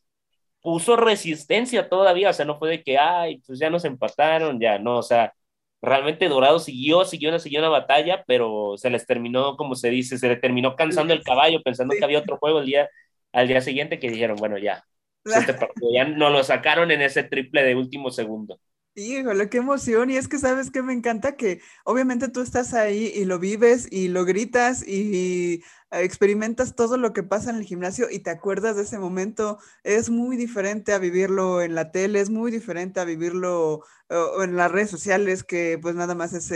[0.62, 4.80] puso resistencia todavía, o sea, no fue de que, ay, pues ya nos empataron, ya,
[4.80, 5.34] no, o sea,
[5.82, 10.17] realmente Dorados siguió, siguió una, siguió una batalla, pero se les terminó, como se dice,
[10.17, 12.89] se le terminó cansando el caballo, pensando que había otro juego el día,
[13.34, 14.86] al día siguiente, que dijeron, bueno, ya,
[15.26, 15.54] este
[15.93, 18.58] ya no lo sacaron en ese triple de último segundo.
[18.99, 20.10] Híjole, qué emoción.
[20.10, 23.88] Y es que sabes que me encanta que obviamente tú estás ahí y lo vives
[23.91, 28.75] y lo gritas y experimentas todo lo que pasa en el gimnasio y te acuerdas
[28.75, 29.60] de ese momento.
[29.83, 34.71] Es muy diferente a vivirlo en la tele, es muy diferente a vivirlo en las
[34.71, 36.51] redes sociales, que pues nada más es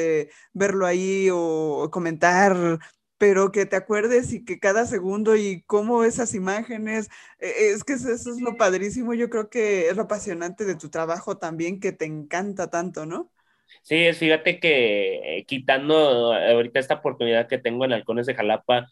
[0.53, 2.79] verlo ahí o comentar
[3.21, 7.07] pero que te acuerdes y que cada segundo y cómo esas imágenes,
[7.39, 10.89] e, es que eso es lo padrísimo, yo creo que es lo apasionante de tu
[10.89, 13.29] trabajo también, que te encanta tanto, ¿no?
[13.83, 18.87] Sí, fíjate que eh, quitando ahorita esta oportunidad que tengo en Halcones de Jalapa,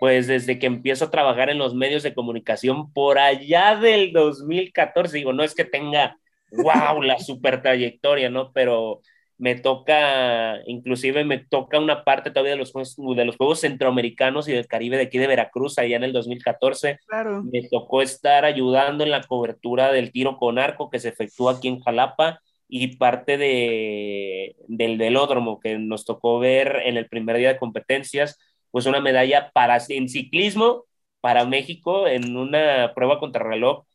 [0.00, 5.16] pues desde que empiezo a trabajar en los medios de comunicación por allá del 2014,
[5.16, 6.16] digo, no es que tenga,
[6.50, 8.50] wow, la super trayectoria, ¿no?
[8.52, 9.00] Pero
[9.40, 14.52] me toca, inclusive me toca una parte todavía de los, de los Juegos Centroamericanos y
[14.52, 16.98] del Caribe de aquí de Veracruz, allá en el 2014.
[17.06, 17.42] Claro.
[17.50, 21.68] Me tocó estar ayudando en la cobertura del tiro con arco que se efectúa aquí
[21.68, 27.54] en Jalapa y parte de, del velódromo que nos tocó ver en el primer día
[27.54, 28.38] de competencias,
[28.70, 30.84] pues una medalla para, en ciclismo
[31.22, 33.86] para México en una prueba contra reloj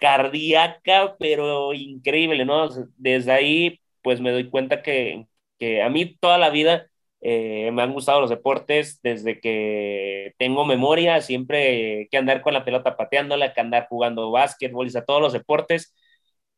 [0.00, 2.68] cardíaca, pero increíble, ¿no?
[2.96, 5.26] Desde ahí pues me doy cuenta que,
[5.58, 6.86] que a mí toda la vida
[7.22, 12.64] eh, me han gustado los deportes desde que tengo memoria, siempre que andar con la
[12.64, 15.94] pelota pateándola, que andar jugando básquetbol y a todos los deportes.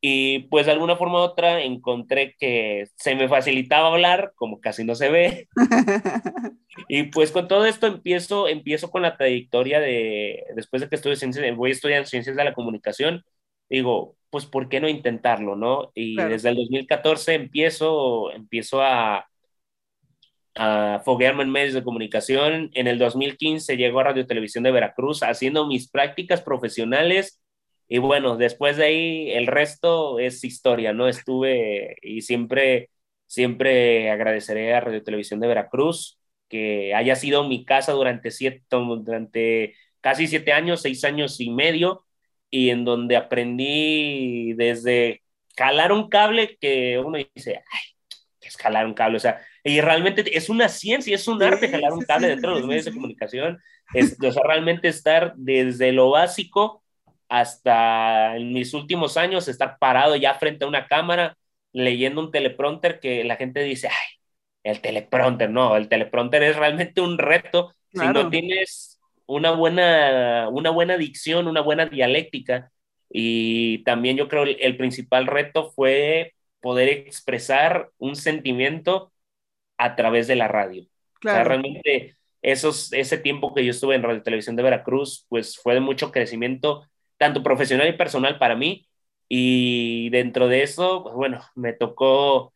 [0.01, 4.85] Y pues de alguna forma u otra encontré que se me facilitaba hablar, como casi
[4.85, 5.49] no se ve.
[6.89, 11.17] y pues con todo esto empiezo, empiezo con la trayectoria de, después de que estudié
[11.17, 13.25] ciencias, voy a estudiar ciencias de la comunicación,
[13.77, 15.93] digo, pues, ¿por qué no intentarlo, no?
[15.95, 19.27] Y desde el 2014 empiezo, empiezo a,
[20.55, 22.71] a foguearme en medios de comunicación.
[22.75, 27.41] En el 2015 llego a Radio Televisión de Veracruz haciendo mis prácticas profesionales
[27.89, 31.09] y bueno, después de ahí el resto es historia, ¿no?
[31.09, 32.91] Estuve y siempre,
[33.27, 39.75] siempre agradeceré a Radio Televisión de Veracruz que haya sido mi casa durante, siete, durante
[40.01, 42.05] casi siete años, seis años y medio
[42.53, 45.23] y en donde aprendí desde
[45.57, 47.81] jalar un cable que uno dice, ay,
[48.43, 49.17] es jalar un cable?
[49.17, 52.61] O sea, y realmente es una ciencia, es un arte jalar un cable dentro de
[52.61, 53.59] los medios de comunicación.
[53.95, 56.85] Es, o sea, realmente estar desde lo básico
[57.29, 61.39] hasta en mis últimos años, estar parado ya frente a una cámara
[61.73, 64.21] leyendo un teleprompter que la gente dice, ay,
[64.63, 67.75] el teleprompter, no, el teleprompter es realmente un reto.
[67.91, 72.71] Si no tienes una buena, una buena dicción, una buena dialéctica.
[73.11, 79.13] Y también yo creo el, el principal reto fue poder expresar un sentimiento
[79.79, 80.87] a través de la radio.
[81.21, 81.51] Claro.
[81.51, 85.81] realmente esos, ese tiempo que yo estuve en Radio Televisión de Veracruz, pues fue de
[85.81, 86.85] mucho crecimiento,
[87.17, 88.89] tanto profesional y personal para mí.
[89.29, 92.53] Y dentro de eso, pues bueno, me tocó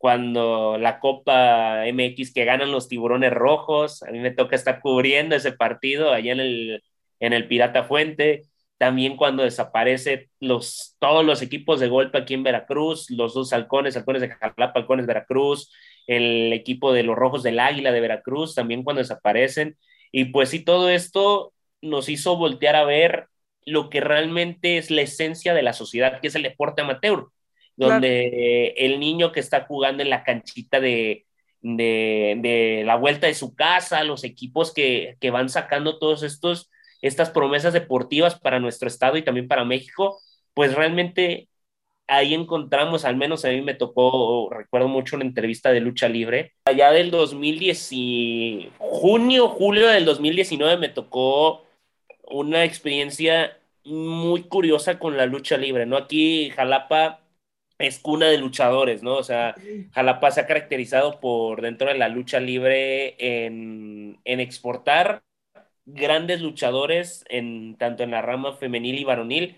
[0.00, 5.36] cuando la Copa MX que ganan los tiburones rojos, a mí me toca estar cubriendo
[5.36, 6.82] ese partido allá en el,
[7.20, 8.44] en el Pirata Fuente,
[8.78, 13.94] también cuando desaparece los, todos los equipos de golpe aquí en Veracruz, los dos halcones,
[13.94, 15.70] halcones de Jalapa, halcones de Veracruz,
[16.06, 19.76] el equipo de los rojos del Águila de Veracruz, también cuando desaparecen,
[20.12, 23.26] y pues sí, todo esto nos hizo voltear a ver
[23.66, 27.26] lo que realmente es la esencia de la sociedad, que es el deporte amateur
[27.80, 31.24] donde el niño que está jugando en la canchita de,
[31.62, 37.30] de, la vuelta de su casa, los equipos que, que van sacando todos estos, estas
[37.30, 40.20] promesas deportivas para nuestro estado y también para México,
[40.52, 41.48] pues realmente
[42.06, 46.52] ahí encontramos, al menos a mí me tocó, recuerdo mucho una entrevista de lucha libre,
[46.66, 47.90] allá del 2010,
[48.78, 51.64] junio, julio del 2019 me tocó
[52.24, 55.96] una experiencia muy curiosa con la lucha libre, ¿no?
[55.96, 57.20] Aquí Jalapa
[57.80, 59.16] es cuna de luchadores, ¿no?
[59.16, 59.54] O sea,
[59.92, 65.22] Jalapa se ha caracterizado por dentro de la lucha libre en, exportar
[65.86, 69.56] grandes luchadores en tanto en la rama femenil y varonil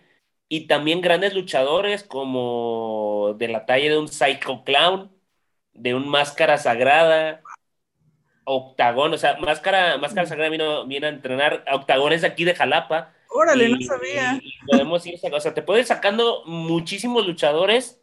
[0.49, 5.11] y también grandes luchadores como de la talla de un Psycho Clown,
[5.73, 7.43] de un Máscara Sagrada,
[8.45, 12.55] Octagón, o sea, Máscara, Máscara Sagrada vino, viene a entrenar a Octagones de aquí de
[12.55, 13.13] Jalapa.
[13.31, 14.41] Órale, no sabía.
[14.67, 18.02] podemos ir, o sea, te puedes sacando muchísimos luchadores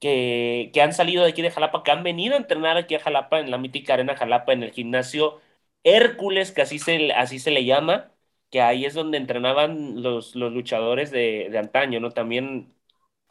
[0.00, 3.40] que, han salido de aquí de Jalapa, que han venido a entrenar aquí a Jalapa,
[3.40, 5.40] en la mítica Arena Jalapa, en el gimnasio
[5.84, 8.12] Hércules, que así se, así se le llama,
[8.50, 12.10] que ahí es donde entrenaban los, los luchadores de, de antaño, ¿no?
[12.10, 12.74] También,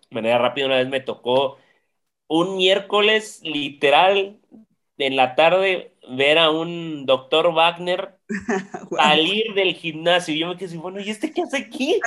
[0.09, 1.57] de manera rápida, una vez me tocó
[2.27, 4.39] un miércoles literal
[4.97, 8.17] en la tarde ver a un doctor Wagner
[8.97, 10.33] salir del gimnasio.
[10.33, 11.99] Y yo me quedé, bueno, ¿y este qué hace aquí?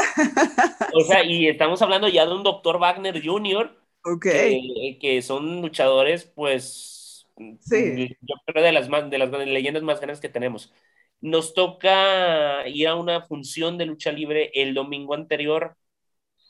[0.92, 3.76] o sea, y estamos hablando ya de un doctor Wagner Jr.,
[4.20, 7.26] que, son luchadores, pues,
[7.60, 8.16] sí.
[8.20, 10.72] yo creo de las, de las leyendas más grandes que tenemos.
[11.20, 15.76] Nos toca ir a una función de lucha libre el domingo anterior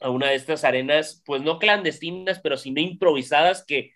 [0.01, 3.93] a una de estas arenas, pues no clandestinas, pero sino improvisadas que,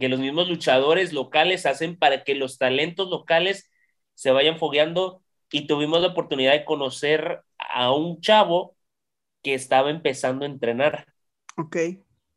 [0.00, 3.70] que los mismos luchadores locales hacen para que los talentos locales
[4.14, 8.76] se vayan fogueando y tuvimos la oportunidad de conocer a un chavo
[9.42, 11.06] que estaba empezando a entrenar.
[11.56, 11.76] Ok.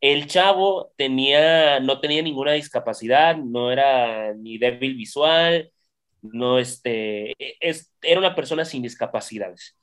[0.00, 5.72] El chavo tenía, no tenía ninguna discapacidad, no era ni débil visual,
[6.22, 9.76] no este, es, era una persona sin discapacidades.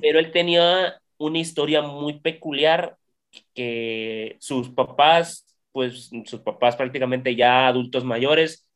[0.00, 2.96] Pero él tenía una historia muy peculiar
[3.54, 8.66] que sus papás, pues sus papás prácticamente ya adultos mayores,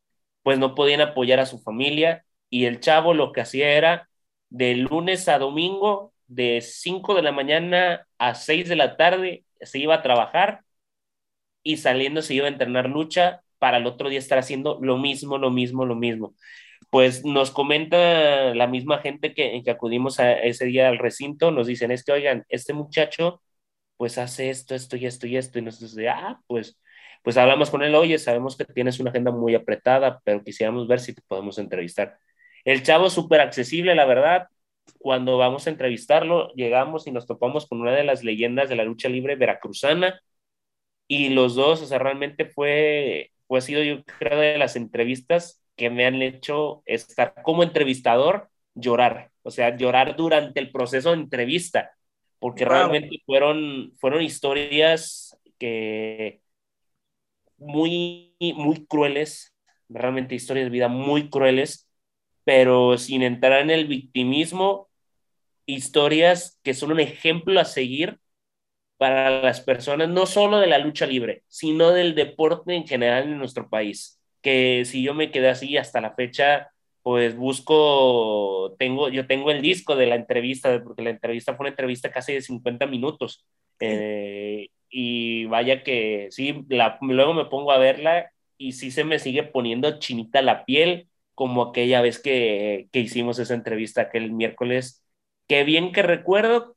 [0.43, 4.09] pues no podían apoyar a su familia y el chavo lo que hacía era
[4.51, 9.79] de lunes a domingo, de 5 de la mañana a 6 de la tarde, se
[9.79, 10.63] iba a trabajar
[11.63, 15.39] y saliendo se iba a entrenar lucha para el otro día estar haciendo lo mismo,
[15.39, 16.35] lo mismo, lo mismo.
[16.91, 21.67] Pues nos comenta la misma gente que, que acudimos a ese día al recinto, nos
[21.67, 23.41] dicen, es que, oigan, este muchacho
[24.03, 26.77] pues hace esto, esto y esto y esto, y nosotros de, ah, pues,
[27.23, 30.99] pues hablamos con él, oye, sabemos que tienes una agenda muy apretada, pero quisiéramos ver
[30.99, 32.19] si te podemos entrevistar.
[32.65, 34.49] El chavo súper accesible, la verdad,
[34.99, 38.85] cuando vamos a entrevistarlo, llegamos y nos topamos con una de las leyendas de la
[38.85, 40.21] lucha libre veracruzana,
[41.13, 45.63] y los dos, o sea, realmente fue, fue ha sido yo creo de las entrevistas
[45.77, 51.17] que me han hecho estar como entrevistador, llorar, o sea, llorar durante el proceso de
[51.17, 51.91] entrevista,
[52.39, 56.41] porque realmente fueron, fueron historias que
[57.59, 59.55] muy, muy crueles,
[59.91, 61.91] realmente historias de vida muy crueles,
[62.45, 64.89] pero sin entrar en el victimismo,
[65.67, 68.19] historias que son un ejemplo a seguir
[69.03, 73.37] para las personas, no solo de la lucha libre, sino del deporte en general en
[73.37, 74.21] nuestro país.
[74.43, 76.71] Que si yo me quedé así hasta la fecha,
[77.03, 81.71] pues busco, tengo, yo tengo el disco de la entrevista, porque la entrevista fue una
[81.71, 83.45] entrevista casi de 50 minutos.
[83.81, 86.65] Eh, y vaya que sí,
[87.01, 91.63] luego me pongo a verla y sí se me sigue poniendo chinita la piel, como
[91.63, 95.05] aquella vez que, que hicimos esa entrevista aquel miércoles.
[95.49, 96.77] Qué bien que recuerdo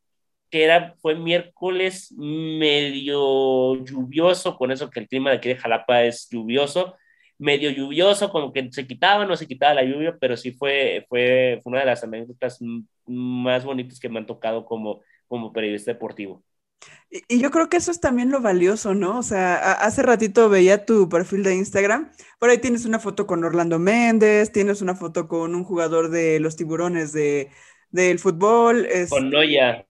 [0.56, 6.04] que era, fue miércoles medio lluvioso, con eso que el clima de aquí de Jalapa
[6.04, 6.96] es lluvioso,
[7.38, 11.60] medio lluvioso, como que se quitaba, no se quitaba la lluvia, pero sí fue, fue,
[11.62, 12.58] fue una de las anécdotas
[13.06, 16.42] más bonitas que me han tocado como, como periodista deportivo.
[17.10, 19.20] Y, yo creo que eso es también lo valioso, ¿no?
[19.20, 23.44] O sea, hace ratito veía tu perfil de Instagram, por ahí tienes una foto con
[23.44, 27.50] Orlando Méndez, tienes una foto con un jugador de los tiburones de,
[27.90, 28.88] del fútbol.
[29.10, 29.86] Con Noya.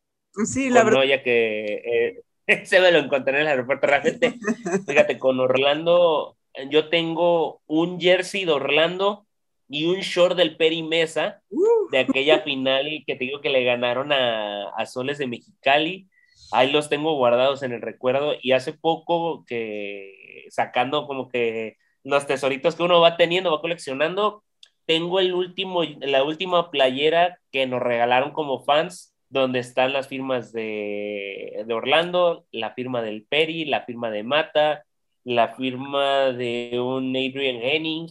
[0.45, 0.99] Sí, la verdad.
[0.99, 4.33] Noya que eh, se me lo encontré en el aeropuerto realmente.
[4.87, 6.37] Fíjate, con Orlando,
[6.69, 9.25] yo tengo un jersey de Orlando
[9.67, 11.89] y un short del Peri Mesa uh.
[11.91, 16.07] de aquella final que te digo que le ganaron a, a Soles de Mexicali
[16.51, 22.27] ahí los tengo guardados en el recuerdo y hace poco que sacando como que los
[22.27, 24.43] tesoritos que uno va teniendo, va coleccionando,
[24.85, 30.51] tengo el último, la última playera que nos regalaron como fans, donde están las firmas
[30.51, 34.85] de, de Orlando, la firma del Peri, la firma de Mata,
[35.23, 38.07] la firma de un Adrian Henning,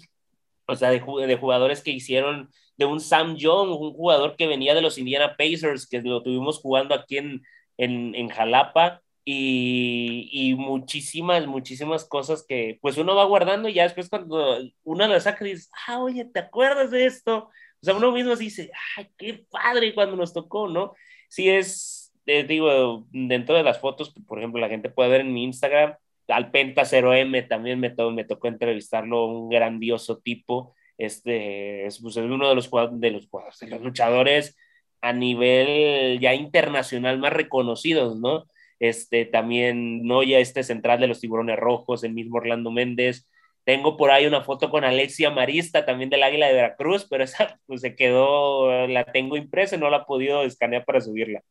[0.67, 4.75] o sea, de, de jugadores que hicieron, de un Sam Young, un jugador que venía
[4.75, 7.43] de los Indiana Pacers, que lo tuvimos jugando aquí en,
[7.79, 13.85] en, en Jalapa y, y, muchísimas, muchísimas cosas que pues uno va guardando y ya
[13.85, 17.49] después cuando uno lo saca dice, ah, oye, ¿te acuerdas de esto?
[17.85, 20.95] O sea, uno mismo dice, ay, qué padre cuando nos tocó, ¿no?
[21.29, 25.35] Sí es, eh, digo, dentro de las fotos, por ejemplo, la gente puede ver en
[25.35, 25.95] mi Instagram,
[26.29, 32.49] al Penta 0M también me, me tocó entrevistarlo, un grandioso tipo, este, es, pues, uno
[32.49, 33.29] de los, de los,
[33.61, 34.57] de los luchadores
[35.03, 38.47] a nivel ya internacional más reconocidos, ¿no?
[38.81, 43.29] Este, también Noya, este central de los tiburones rojos, el mismo Orlando Méndez.
[43.65, 47.59] Tengo por ahí una foto con Alexia Marista, también del Águila de Veracruz, pero esa
[47.67, 51.43] pues, se quedó, la tengo impresa, no la he podido escanear para subirla.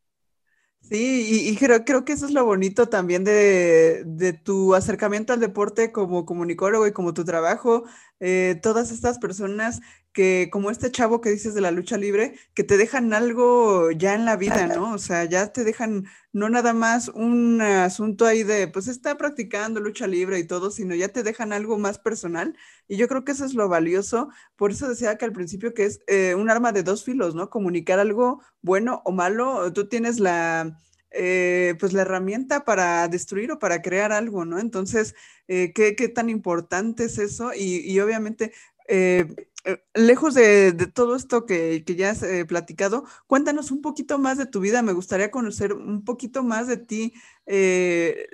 [0.82, 5.40] Sí, y, creo, creo que eso es lo bonito también de, de, tu acercamiento al
[5.40, 7.86] deporte como comunicólogo y como tu trabajo.
[8.20, 9.80] Eh, todas estas personas
[10.14, 14.14] que, como este chavo que dices de la lucha libre, que te dejan algo ya
[14.14, 14.94] en la vida, ¿no?
[14.94, 19.80] O sea, ya te dejan no nada más un asunto ahí de, pues está practicando
[19.80, 22.58] lucha libre y todo, sino ya te dejan algo más personal.
[22.88, 24.30] Y yo creo que eso es lo valioso.
[24.56, 27.50] Por eso decía que al principio que es eh, un arma de dos filos, ¿no?
[27.50, 29.72] Comunicar algo bueno o malo.
[29.74, 30.80] Tú tienes la...
[31.16, 34.58] Eh, pues la herramienta para destruir o para crear algo, ¿no?
[34.58, 35.14] Entonces,
[35.48, 37.54] eh, ¿qué, ¿qué, tan importante es eso?
[37.54, 38.52] Y, y obviamente,
[38.88, 39.28] eh,
[39.66, 44.46] eh, lejos de, todo esto que, ya has eh, platicado, cuéntanos un poquito más de
[44.46, 44.82] tu vida.
[44.82, 47.14] Me gustaría conocer un poquito más de ti.
[47.46, 48.28] Eh,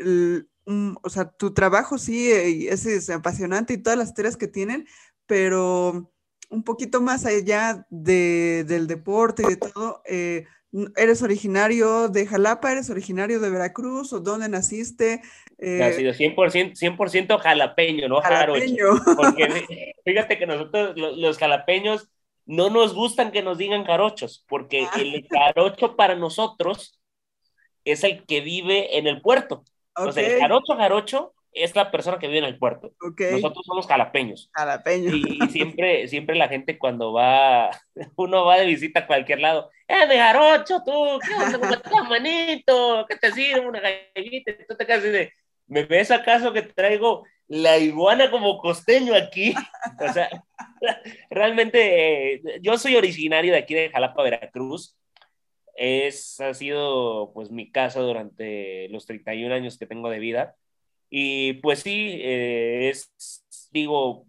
[1.03, 4.87] o sea, tu trabajo sí es, apasionante y todas las tareas que tienen,
[5.25, 6.11] pero
[6.49, 10.01] un poquito más allá del deporte y de todo.
[10.95, 12.71] ¿Eres originario de Jalapa?
[12.71, 14.13] ¿Eres originario de Veracruz?
[14.13, 15.21] ¿O dónde naciste?
[15.57, 18.21] Eh, sido 100%, 100 jalapeño, ¿no?
[18.21, 18.85] Jalapeño.
[19.17, 22.09] Porque fíjate que nosotros, los jalapeños,
[22.45, 24.99] no nos gustan que nos digan jarochos, porque ah.
[24.99, 26.99] el jarocho para nosotros
[27.83, 29.63] es el que vive en el puerto.
[29.95, 32.93] O sea, el jarocho, jarocho es la persona que vive en el puerto.
[33.31, 34.49] Nosotros somos jalapeños.
[34.53, 35.13] Jalapeños.
[35.13, 37.69] Y, siempre, siempre la gente cuando va,
[38.15, 41.19] uno va de visita a cualquier lado, ¡eh, de jarocho tú!
[41.25, 41.59] ¿Qué onda?
[41.59, 43.05] ¿Cómo estás, manito?
[43.07, 44.53] ¿Qué te sirve una galletita?
[44.67, 45.33] Tú te quedas de,
[45.67, 49.53] ¿me ves acaso que traigo la iguana como costeño aquí?
[50.01, 50.29] O sea,
[51.29, 54.95] realmente eh, yo soy originario de aquí de Jalapa, Veracruz.
[55.75, 60.55] Es, ha sido pues mi casa durante los 31 años que tengo de vida.
[61.09, 63.11] Y pues sí, eh, es,
[63.71, 64.27] digo,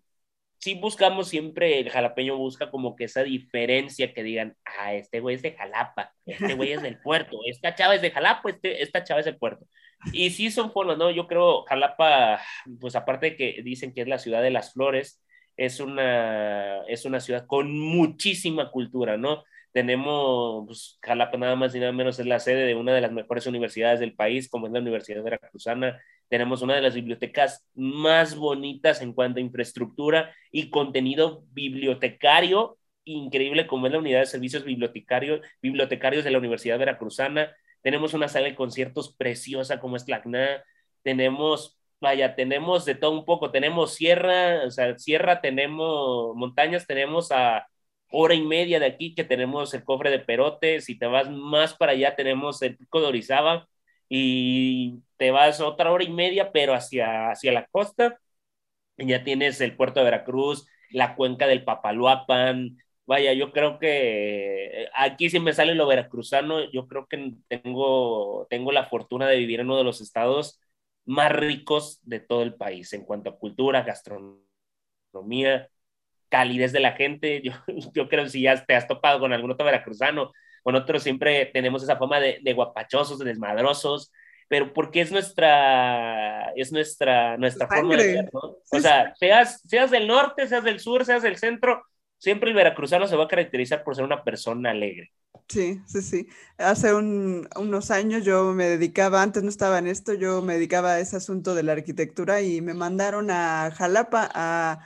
[0.59, 5.37] sí buscamos siempre, el jalapeño busca como que esa diferencia que digan, ah, este güey
[5.37, 9.03] es de Jalapa, este güey es del puerto, esta chava es de Jalapa, este, esta
[9.05, 9.66] chava es del puerto.
[10.12, 11.11] Y sí son foros, ¿no?
[11.11, 12.41] Yo creo Jalapa,
[12.81, 15.22] pues aparte de que dicen que es la ciudad de las flores,
[15.57, 19.45] es una, es una ciudad con muchísima cultura, ¿no?
[19.72, 23.12] Tenemos, pues, Jalapa nada más y nada menos es la sede de una de las
[23.12, 26.00] mejores universidades del país, como es la Universidad Veracruzana.
[26.28, 33.66] Tenemos una de las bibliotecas más bonitas en cuanto a infraestructura y contenido bibliotecario increíble,
[33.66, 37.54] como es la unidad de servicios bibliotecarios, bibliotecarios de la Universidad Veracruzana.
[37.82, 40.62] Tenemos una sala de conciertos preciosa como es CNA.
[41.02, 47.30] Tenemos vaya, tenemos de todo un poco, tenemos sierra, o sea, sierra, tenemos montañas, tenemos
[47.30, 47.66] a
[48.11, 51.74] hora y media de aquí que tenemos el cofre de Perote, si te vas más
[51.74, 53.68] para allá tenemos el pico de Orizaba
[54.08, 58.18] y te vas otra hora y media, pero hacia, hacia la costa,
[58.96, 64.88] y ya tienes el puerto de Veracruz, la cuenca del Papaluapan, vaya, yo creo que
[64.94, 69.61] aquí si me sale lo veracruzano, yo creo que tengo, tengo la fortuna de vivir
[69.61, 70.61] en uno de los estados
[71.04, 75.68] más ricos de todo el país en cuanto a cultura, gastronomía,
[76.31, 77.43] calidez de la gente.
[77.45, 77.53] Yo,
[77.93, 81.47] yo creo que si ya te has topado con algún otro veracruzano, con otros siempre
[81.47, 84.12] tenemos esa fama de, de guapachosos, de desmadrosos,
[84.49, 88.57] pero porque es nuestra, es nuestra, nuestra forma de ver, ¿no?
[88.70, 91.85] O sea, seas, seas del norte, seas del sur, seas del centro,
[92.18, 95.12] siempre el veracruzano se va a caracterizar por ser una persona alegre.
[95.49, 96.28] Sí, sí, sí.
[96.59, 101.01] Hace unos años yo me dedicaba, antes no estaba en esto, yo me dedicaba a
[101.01, 104.81] ese asunto de la arquitectura y me mandaron a Jalapa a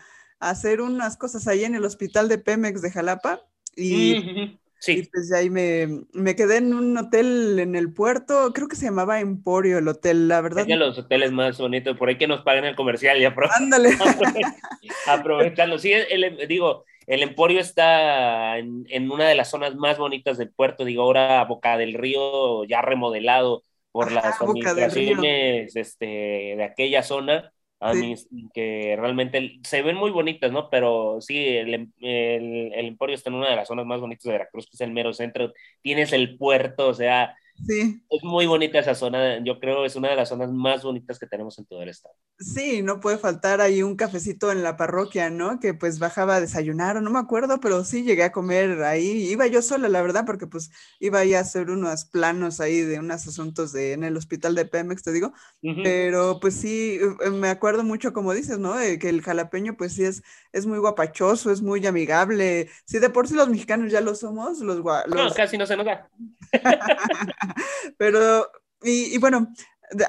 [0.51, 3.41] hacer unas cosas ahí en el hospital de Pemex de Jalapa
[3.77, 5.09] y, sí.
[5.13, 9.21] pues ahí me, me, quedé en un hotel en el puerto, creo que se llamaba
[9.21, 10.65] Emporio el hotel, la verdad.
[10.69, 13.91] Es los hoteles más bonitos, por ahí que nos paguen el comercial y Ándale.
[15.07, 15.79] aprovechando.
[15.79, 20.51] Sí, el, digo, el Emporio está en, en, una de las zonas más bonitas del
[20.51, 23.63] puerto, digo, ahora Boca del Río ya remodelado
[23.95, 26.07] por las administraciones este,
[26.57, 28.14] de aquella zona a mí,
[28.55, 30.70] que realmente se ven muy bonitas, ¿no?
[30.70, 34.33] Pero sí, el, el, el, Emporio está en una de las zonas más bonitas de
[34.33, 35.53] Veracruz, que es el mero centro.
[35.83, 37.37] Tienes el puerto, o sea,
[37.67, 38.03] Sí.
[38.11, 41.27] Es muy bonita esa zona, yo creo es una de las zonas más bonitas que
[41.27, 42.15] tenemos en todo el estado.
[42.39, 45.61] Sí, no puede faltar ahí un cafecito en la parroquia, ¿no?
[45.61, 49.29] Que pues bajaba a desayunar, o no me acuerdo, pero sí llegué a comer ahí.
[49.31, 52.99] Iba yo sola, la verdad, porque pues iba ahí a hacer unos planos ahí de
[52.99, 55.33] unos asuntos de, en el hospital de Pemex, te digo.
[55.83, 58.75] Pero pues sí, eh, me acuerdo mucho, como dices, ¿no?
[59.01, 62.69] que el jalapeño pues sí es, es muy guapachoso, es muy amigable.
[62.85, 64.79] Sí, de por sí los mexicanos ya lo somos, los...
[64.79, 65.07] los...
[65.09, 66.11] No, casi no se nota.
[67.99, 68.51] Pero,
[68.83, 69.49] y, bueno,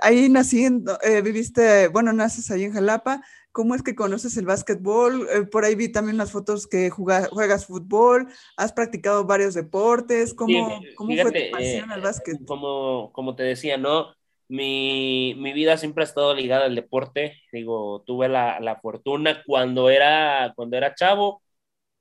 [0.01, 3.21] ahí nací, eh, viviste, bueno, naces ahí en Jalapa.
[3.51, 5.29] ¿Cómo es que conoces el básquetbol?
[5.31, 8.27] Eh, por ahí vi también unas fotos que juegas fútbol,
[8.57, 10.33] has practicado varios deportes.
[10.33, 12.45] ¿Cómo, ¿cómo fue tu pasión al básquet?
[12.45, 14.13] Como, como te decía, ¿no?
[14.49, 17.41] Mi, mi, vida siempre ha estado ligada al deporte.
[17.53, 21.41] Digo, tuve la, la fortuna cuando era, cuando era chavo.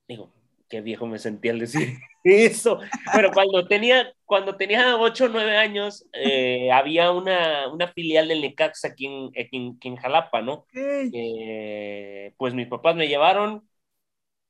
[0.07, 0.34] Digo,
[0.69, 2.79] qué viejo me sentía al decir eso.
[3.13, 8.41] Bueno, cuando tenía, cuando tenía 8 o 9 años, eh, había una, una, filial del
[8.41, 10.65] Necaxa aquí en, aquí en, Jalapa, ¿no?
[10.73, 13.67] Eh, pues mis papás me llevaron,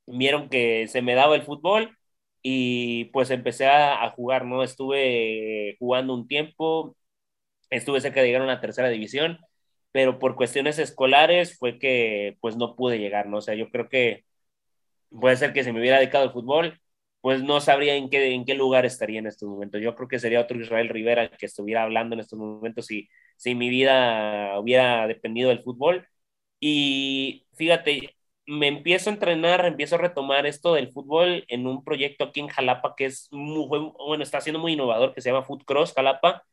[0.07, 1.97] vieron que se me daba el fútbol
[2.41, 4.63] y pues empecé a, a jugar, ¿no?
[4.63, 6.95] Estuve jugando un tiempo,
[7.69, 9.39] estuve cerca de llegar a una tercera división,
[9.91, 13.37] pero por cuestiones escolares fue que pues no pude llegar, ¿no?
[13.37, 14.25] O sea, yo creo que
[15.19, 16.79] puede ser que si me hubiera dedicado al fútbol,
[17.21, 19.81] pues no sabría en qué, en qué lugar estaría en estos momentos.
[19.81, 23.55] Yo creo que sería otro Israel Rivera que estuviera hablando en estos momentos si, si
[23.55, 26.07] mi vida hubiera dependido del fútbol.
[26.59, 28.15] Y fíjate,
[28.47, 32.47] me empiezo a entrenar, empiezo a retomar esto del fútbol en un proyecto aquí en
[32.47, 36.43] Jalapa que es muy, bueno, está siendo muy innovador, que se llama Food Cross Jalapa,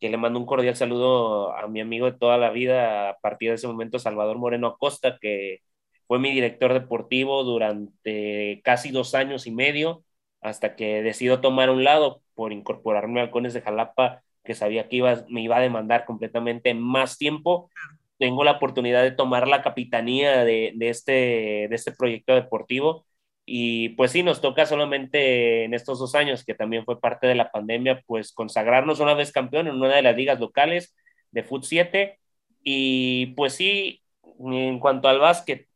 [0.00, 3.50] que le mando un cordial saludo a mi amigo de toda la vida, a partir
[3.50, 5.60] de ese momento, Salvador Moreno Acosta, que
[6.06, 10.04] fue mi director deportivo durante casi dos años y medio,
[10.40, 14.96] hasta que decido tomar un lado por incorporarme a Halcones de Jalapa, que sabía que
[14.96, 17.70] iba, me iba a demandar completamente más tiempo.
[18.18, 23.06] Tengo la oportunidad de tomar la capitanía de, de, este, de este proyecto deportivo.
[23.44, 27.34] Y pues sí, nos toca solamente en estos dos años, que también fue parte de
[27.34, 30.94] la pandemia, pues consagrarnos una vez campeón en una de las ligas locales
[31.30, 32.18] de Foot 7.
[32.62, 34.02] Y pues sí,
[34.40, 35.68] en cuanto al básquet,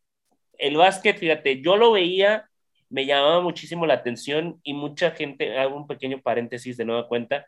[0.61, 2.49] el básquet, fíjate, yo lo veía,
[2.89, 7.47] me llamaba muchísimo la atención y mucha gente, hago un pequeño paréntesis de nueva cuenta,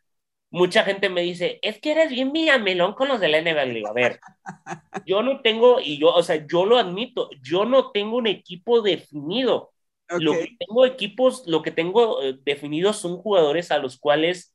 [0.50, 2.32] mucha gente me dice, es que eres bien
[2.62, 3.88] melón con los de la NBA.
[3.88, 4.20] a ver,
[5.06, 8.82] yo no tengo, y yo, o sea, yo lo admito, yo no tengo un equipo
[8.82, 9.72] definido.
[10.18, 14.54] Lo que tengo equipos, lo que tengo eh, definidos son jugadores a los cuales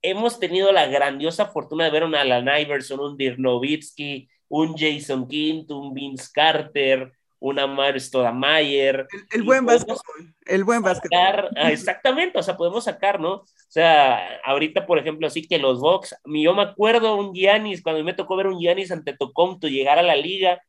[0.00, 5.26] hemos tenido la grandiosa fortuna de ver un Alan Iverson, un Dirk Nowitzki, un Jason
[5.26, 9.06] King, un Vince Carter, un Amar Stoudamire.
[9.10, 11.18] El, el buen básquetbol, el buen básquetbol.
[11.56, 13.32] Ah, exactamente, o sea, podemos sacar, ¿no?
[13.34, 18.04] O sea, ahorita, por ejemplo, así que los Bucks, yo me acuerdo un Giannis, cuando
[18.04, 20.62] me tocó ver un Giannis ante Tocomto llegar a la liga,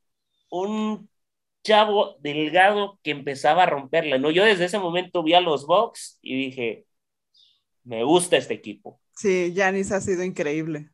[0.50, 1.10] un
[1.64, 4.32] chavo delgado que empezaba a romperla, ¿no?
[4.32, 6.86] Yo desde ese momento vi a los Bucks y dije,
[7.84, 9.00] me gusta este equipo.
[9.16, 10.90] Sí, Giannis ha sido increíble.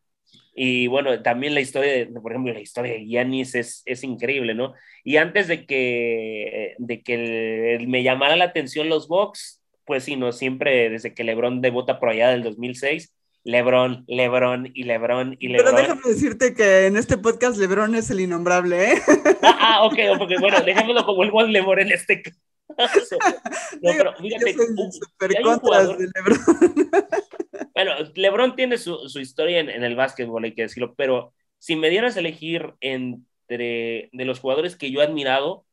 [0.60, 4.56] Y bueno, también la historia, de, por ejemplo, la historia de Giannis es, es increíble,
[4.56, 4.74] ¿no?
[5.04, 10.32] Y antes de que, de que me llamara la atención los Bucks, pues sí, ¿no?
[10.32, 15.76] Siempre desde que LeBron debota por allá del 2006, LeBron, LeBron y LeBron y LeBron.
[15.76, 19.02] Pero déjame decirte que en este podcast LeBron es el innombrable, ¿eh?
[19.44, 22.38] Ah, ah ok, porque bueno, déjamelo como el buen LeBron en este caso.
[23.82, 26.90] No, pero fíjate, super contras de LeBron.
[27.78, 31.76] Bueno, LeBron tiene su, su historia en, en, el básquetbol, hay que decirlo, pero si
[31.76, 35.64] me dieras a elegir entre de los jugadores que yo he admirado,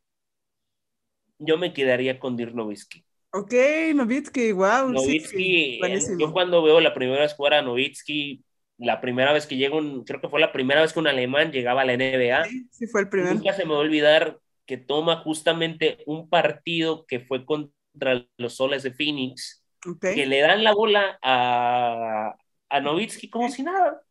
[1.38, 3.06] yo me quedaría con Dirk Nowitzki.
[3.30, 3.54] Ok,
[3.94, 4.90] Nowitzki, wow.
[4.90, 8.44] Nowitzki, sí, yo cuando veo la primera vez jugar a Nowitzki,
[8.76, 11.52] la primera vez que llegó, un, creo que fue la primera vez que un alemán
[11.52, 12.44] llegaba a la NBA.
[12.44, 13.34] Sí, sí fue el primero.
[13.34, 18.56] Nunca se me va a olvidar que toma justamente un partido que fue contra los
[18.56, 20.14] Soles de Phoenix, okay.
[20.14, 22.34] que le dan la bola a,
[22.68, 24.02] a Nowitzki como si nada.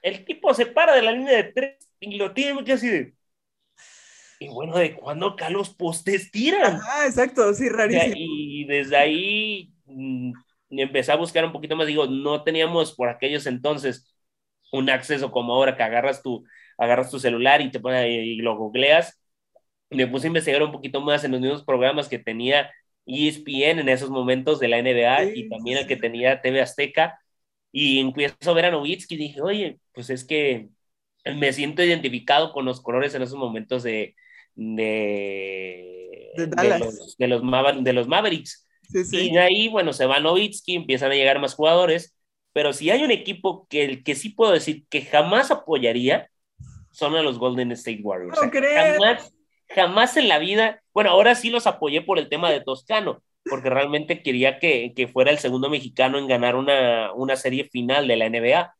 [0.00, 3.14] El tipo se para de la línea de tres y lo tiene que así de
[4.42, 6.80] y bueno, ¿de cuándo acá los postes tiran?
[6.82, 8.14] Ah, exacto, sí, rarísimo.
[8.16, 10.32] Y desde ahí mmm,
[10.70, 14.12] empecé a buscar un poquito más, digo, no teníamos por aquellos entonces
[14.72, 16.44] un acceso como ahora que agarras tu,
[16.76, 19.22] agarras tu celular y te pones y lo googleas.
[19.90, 22.68] Me puse a investigar un poquito más en los mismos programas que tenía
[23.06, 27.18] ESPN en esos momentos de la NBA sí, y también el que tenía TV Azteca.
[27.70, 30.68] Y empiezo a ver a Nowitzki y dije, oye, pues es que
[31.24, 34.14] me siento identificado con los colores en esos momentos de,
[34.54, 38.68] de, de, de, los, de, los, de los Mavericks.
[38.88, 39.16] Sí, sí.
[39.18, 42.14] Y de ahí, bueno, se va Novitsky, empiezan a llegar más jugadores,
[42.52, 46.28] pero si hay un equipo que el que sí puedo decir que jamás apoyaría,
[46.90, 48.38] son a los Golden State Warriors.
[48.40, 49.34] No o sea, jamás,
[49.68, 53.70] jamás en la vida, bueno, ahora sí los apoyé por el tema de Toscano, porque
[53.70, 58.16] realmente quería que, que fuera el segundo mexicano en ganar una, una serie final de
[58.16, 58.74] la NBA,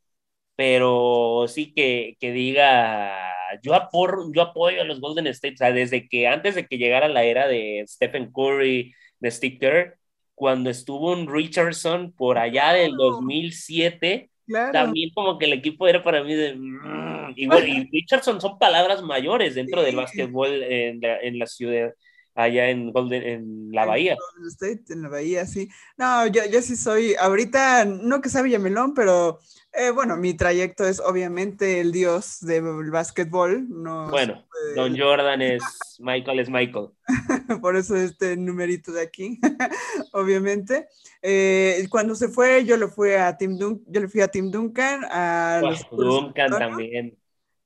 [0.57, 3.33] pero sí que, que diga
[3.63, 6.79] yo, apor, yo apoyo a los Golden State, o sea, desde que antes de que
[6.79, 9.99] llegara la era de Stephen Curry, de Steve Kerr,
[10.35, 14.72] cuando estuvo un Richardson por allá del 2007, claro.
[14.72, 16.55] también como que el equipo era para mí de...
[16.55, 19.86] Mm", y, bueno, y Richardson son palabras mayores dentro sí.
[19.86, 21.93] del básquetbol en la, en la ciudad
[22.35, 24.16] allá en Golden, en la Bahía.
[24.39, 25.68] En State, en la Bahía, sí.
[25.97, 29.39] No, yo, yo sí soy, ahorita, no que sea Villamelón, pero
[29.74, 33.66] eh, bueno, mi trayecto es obviamente el dios del básquetbol.
[33.70, 34.74] No bueno, puede...
[34.74, 35.62] Don Jordan es
[35.99, 36.89] Michael, es Michael.
[37.62, 39.41] Por eso este numerito de aquí,
[40.12, 40.89] obviamente.
[41.22, 44.51] Eh, cuando se fue, yo lo fui a Tim Duncan, yo le fui a Tim
[44.51, 47.16] Duncan, a los Duncan también.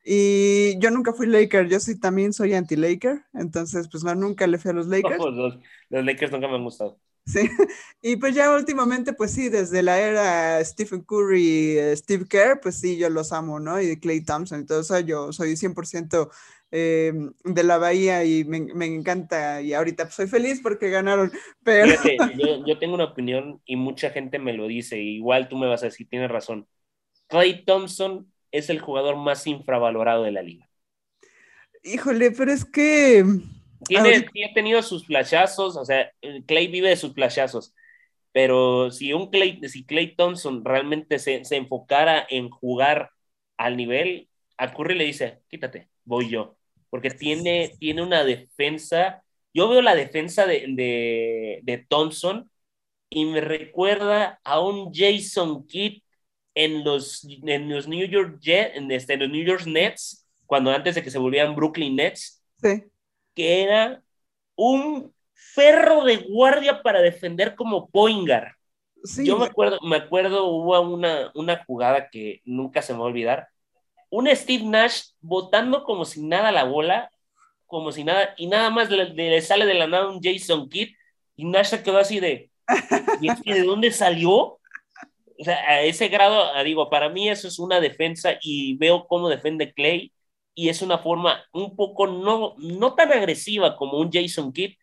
[0.09, 4.57] Y yo nunca fui Laker, yo sí también soy anti-Laker, entonces pues no, nunca le
[4.57, 5.19] fui a los Lakers.
[5.19, 5.59] No, los,
[5.91, 7.01] los, Lakers nunca me han gustado.
[7.25, 7.41] Sí,
[8.03, 12.97] y pues ya últimamente, pues sí, desde la era Stephen Curry, Steve Kerr, pues sí,
[12.97, 13.83] yo los amo, ¿no?
[13.83, 16.31] Y Clay Thompson eso, yo soy 100%
[16.71, 21.33] eh, de la Bahía y me, me, encanta, y ahorita pues, soy feliz porque ganaron,
[21.65, 21.99] pero...
[21.99, 25.67] Fíjate, yo, yo tengo una opinión y mucha gente me lo dice, igual tú me
[25.67, 26.69] vas a decir, tienes razón.
[27.27, 30.69] Clay Thompson es el jugador más infravalorado de la liga.
[31.83, 33.25] Híjole, pero es que...
[33.87, 36.11] Tiene, ha tenido sus flashazos, o sea,
[36.47, 37.75] Clay vive de sus flashazos,
[38.33, 43.11] pero si un Clay, si Clay Thompson realmente se, se enfocara en jugar
[43.57, 46.57] al nivel, a Curry le dice, quítate, voy yo,
[46.91, 49.23] porque tiene, tiene una defensa,
[49.55, 52.51] yo veo la defensa de, de, de Thompson
[53.09, 56.03] y me recuerda a un Jason Kidd
[56.57, 60.71] en los, en los New York Jets, en, este, en los New York Nets, cuando
[60.73, 62.83] antes de que se volvieran Brooklyn Nets, sí.
[63.35, 64.03] que era
[64.57, 65.13] un
[65.55, 68.57] perro de guardia para defender como Poingar.
[69.05, 69.27] Sí.
[69.27, 73.09] Yo me acuerdo, me acuerdo, hubo una, una jugada que nunca se me va a
[73.09, 73.49] olvidar.
[74.09, 77.11] Un Steve Nash botando como si nada la bola,
[77.67, 80.89] como si nada, y nada más le, le sale de la nada un Jason Kidd,
[81.37, 82.51] y Nash se quedó así de,
[83.21, 84.59] ¿y es que de dónde salió?
[85.41, 89.07] O sea, a ese grado, ah, digo, para mí eso es una defensa y veo
[89.07, 90.13] cómo defiende Clay
[90.55, 94.75] y es una forma un poco no, no tan agresiva como un Jason Kidd,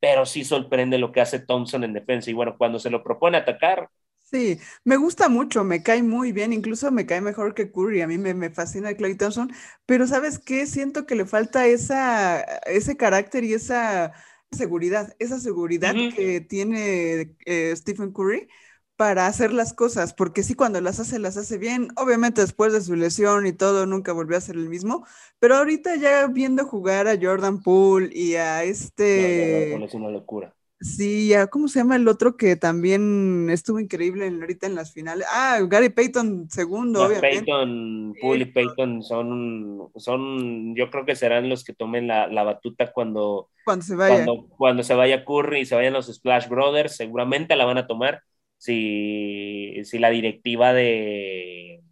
[0.00, 2.30] pero sí sorprende lo que hace Thompson en defensa.
[2.30, 3.90] Y bueno, cuando se lo propone atacar,
[4.22, 8.08] Sí, me gusta mucho, me cae muy bien, incluso me cae mejor que Curry, a
[8.08, 9.52] mí me, me fascina Clay Thompson,
[9.86, 10.66] pero ¿sabes qué?
[10.66, 14.12] Siento que le falta esa, ese carácter y esa
[14.50, 18.48] seguridad, esa seguridad que tiene eh, Stephen Curry
[18.96, 21.88] para hacer las cosas, porque sí, cuando las hace, las hace bien.
[21.96, 25.06] Obviamente después de su lesión y todo, nunca volvió a ser el mismo,
[25.38, 29.84] pero ahorita ya viendo jugar a Jordan Poole y a este...
[29.84, 30.54] es una locura.
[30.78, 35.26] Sí, ¿cómo se llama el otro que también estuvo increíble ahorita en las finales?
[35.32, 37.46] Ah, Gary Payton segundo, obviamente.
[37.46, 42.92] Payton, Poole y Payton son, son, yo creo que serán los que tomen la, batuta
[42.92, 44.26] cuando, cuando se vaya.
[44.58, 48.22] Cuando, se vaya Curry y se vayan los Splash Brothers, seguramente la van a tomar
[48.58, 51.82] si, si la directiva de,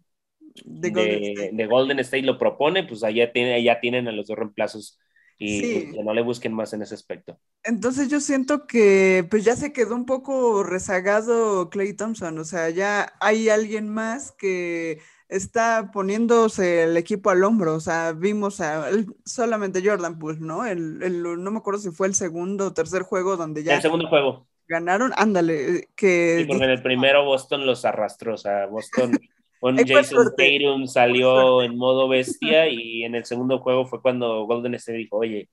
[0.63, 2.23] de, Golden State.
[2.23, 4.99] lo propone, pues allá, tiene, allá tienen a los dos reemplazos
[5.37, 7.37] y que no le busquen más en ese aspecto.
[7.63, 12.69] Entonces yo siento que pues ya se quedó un poco rezagado Clay Thompson, o sea,
[12.69, 18.89] ya hay alguien más que está poniéndose el equipo al hombro, o sea, vimos a
[19.25, 20.65] solamente Jordan Poole, ¿no?
[20.65, 23.75] El, no me acuerdo si fue el segundo o tercer juego donde ya...
[23.75, 24.47] El segundo juego.
[24.67, 26.37] Ganaron, ándale, que...
[26.39, 29.11] Sí, porque en el primero Boston los arrastró, o sea, Boston
[29.59, 34.75] con Jason Tatum salió en modo bestia y en el segundo juego fue cuando Golden
[34.75, 35.49] State dijo, oye,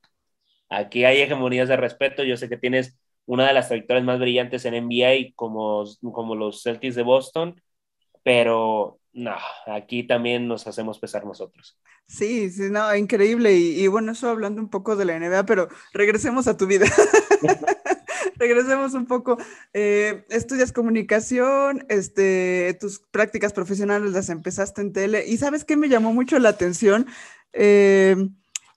[0.69, 4.65] aquí hay hegemonías de respeto, yo sé que tienes una de las trayectorias más brillantes
[4.65, 7.61] en NBA como, como los Celtics de Boston,
[8.23, 9.37] pero no,
[9.67, 11.79] aquí también nos hacemos pesar nosotros.
[12.07, 13.55] Sí, sí, no, increíble.
[13.55, 16.87] Y, y bueno, eso hablando un poco de la NBA, pero regresemos a tu vida.
[18.43, 19.39] regresemos un poco.
[19.73, 25.25] Eh, estudias comunicación, este, tus prácticas profesionales las empezaste en tele.
[25.29, 27.07] ¿Y sabes qué me llamó mucho la atención?
[27.53, 28.17] Eh,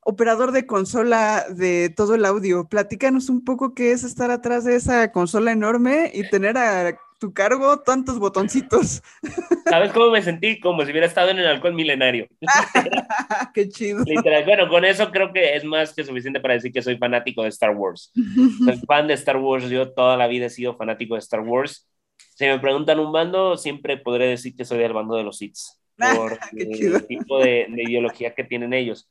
[0.02, 2.66] operador de consola de todo el audio.
[2.66, 7.34] Platícanos un poco qué es estar atrás de esa consola enorme y tener a tu
[7.34, 9.02] cargo tantos botoncitos.
[9.70, 10.60] ¿Sabes cómo me sentí?
[10.60, 12.28] Como si hubiera estado en el alcohol milenario.
[13.54, 14.04] Qué chido.
[14.04, 14.44] Literal.
[14.46, 17.50] Bueno, con eso creo que es más que suficiente para decir que soy fanático de
[17.50, 18.12] Star Wars.
[18.66, 19.70] Soy fan de Star Wars.
[19.70, 21.90] Yo toda la vida he sido fanático de Star Wars.
[22.36, 25.58] Si me preguntan un bando, siempre podré decir que soy del bando de los Sith.
[25.98, 29.10] Por el tipo de, ideología que tienen ellos.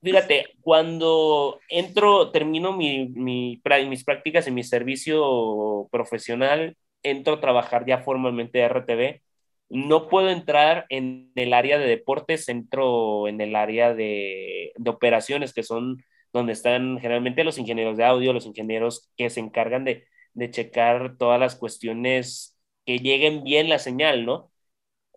[0.00, 7.86] Fíjate, cuando entro, termino mi, mi, mis prácticas en mi servicio profesional, entro a trabajar
[7.86, 9.22] ya formalmente de RTV,
[9.70, 15.62] no puedo entrar en el área de deportes, entro en el área de, operaciones, que
[15.62, 16.02] son
[16.32, 21.16] donde están generalmente los ingenieros de audio, los ingenieros que se encargan de, de checar
[21.18, 24.50] todas las cuestiones que lleguen bien la señal, ¿no?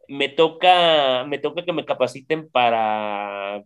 [0.08, 3.64] Me toca, me toca que me capaciten para,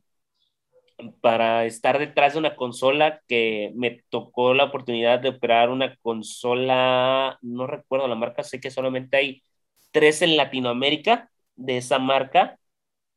[1.21, 7.37] para estar detrás de una consola que me tocó la oportunidad de operar una consola,
[7.41, 9.43] no recuerdo la marca, sé que solamente hay
[9.91, 12.59] tres en Latinoamérica de esa marca.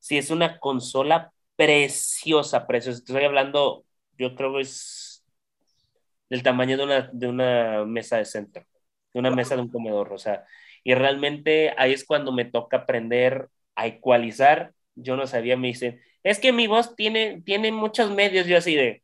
[0.00, 2.98] Sí, es una consola preciosa, preciosa.
[2.98, 3.84] Estoy hablando,
[4.18, 5.24] yo creo que es
[6.30, 8.64] del tamaño de una, de una mesa de centro,
[9.12, 10.44] de una mesa de un comedor, o sea,
[10.82, 14.74] y realmente ahí es cuando me toca aprender a ecualizar.
[14.94, 18.74] Yo no sabía, me dicen, es que mi voz tiene, tiene muchos medios, yo así
[18.74, 19.02] de,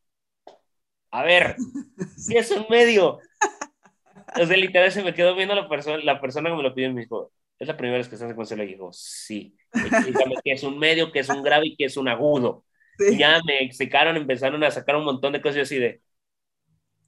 [1.10, 1.56] a ver,
[2.16, 3.20] si es un medio.
[4.40, 6.88] O sea, literal se me quedó viendo la persona, la persona que me lo pidió
[6.88, 10.36] y me dijo, es la primera vez que estás en consejo y dijo, sí, dígame
[10.42, 12.64] que es un medio, que es un grave y que es un agudo.
[13.18, 16.00] Ya me explicaron, empezaron a sacar un montón de cosas así de,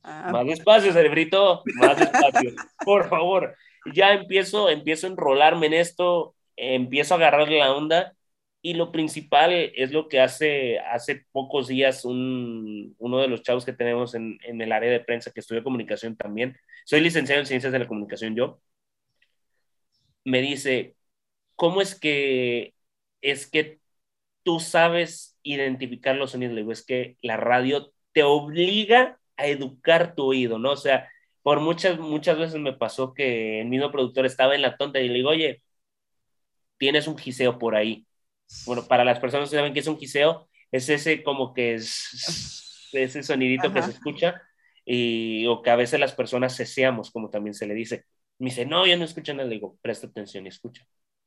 [0.03, 2.51] ah, más despacio, cerebrito, más despacio,
[2.85, 3.57] por favor.
[3.95, 8.15] Ya empiezo, empiezo a enrolarme en esto, empiezo a agarrarle la onda
[8.63, 13.65] y lo principal es lo que hace, hace pocos días un, uno de los chavos
[13.65, 16.57] que tenemos en, en el área de prensa que estudia comunicación también.
[16.87, 18.61] Soy licenciado en ciencias de la comunicación yo.
[20.25, 20.97] Me dice,
[21.57, 22.75] ¿cómo es que
[23.23, 23.81] es que
[24.45, 26.55] tú sabes identificar los sonidos?
[26.55, 30.73] Le digo, es que la radio te obliga a educar tu oído, ¿no?
[30.73, 31.09] O sea,
[31.43, 35.09] por muchas, muchas veces me pasó que el mismo productor estaba en la tonta y
[35.09, 35.63] le digo, oye,
[36.79, 38.07] tienes un giseo por ahí
[38.67, 42.91] bueno, para las personas que saben que es un giseo, es ese como que es
[42.93, 44.43] ese sonidito que se escucha
[44.85, 48.05] y, o que a veces las personas ceseamos, como también se le dice.
[48.39, 49.49] Me dice, no, yo no escucho nada.
[49.49, 50.85] Le digo, presta atención y escucha.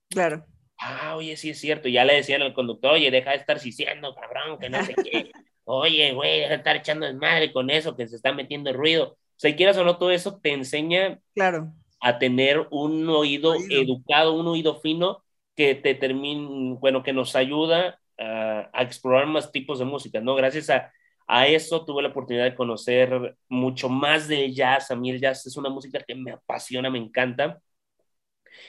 [0.09, 0.45] Claro.
[0.77, 1.87] Ah, oye, sí es cierto.
[1.87, 5.31] Ya le decían al conductor, oye, deja de estar diciendo, cabrón, que no sé qué.
[5.67, 9.13] Oye, güey, deja de estar echando desmadre con eso, que se está metiendo ruido.
[9.13, 11.73] O sea, quieras o no, todo eso te enseña claro.
[11.99, 15.24] a tener un oído, educado, un oído fino
[15.55, 20.35] que te termine, bueno, que nos ayuda a, explorar más tipos de música, ¿no?
[20.35, 20.91] Gracias a,
[21.27, 24.91] a eso tuve la oportunidad de conocer mucho más del jazz.
[24.91, 27.61] A mí el jazz es una música que me apasiona, me encanta.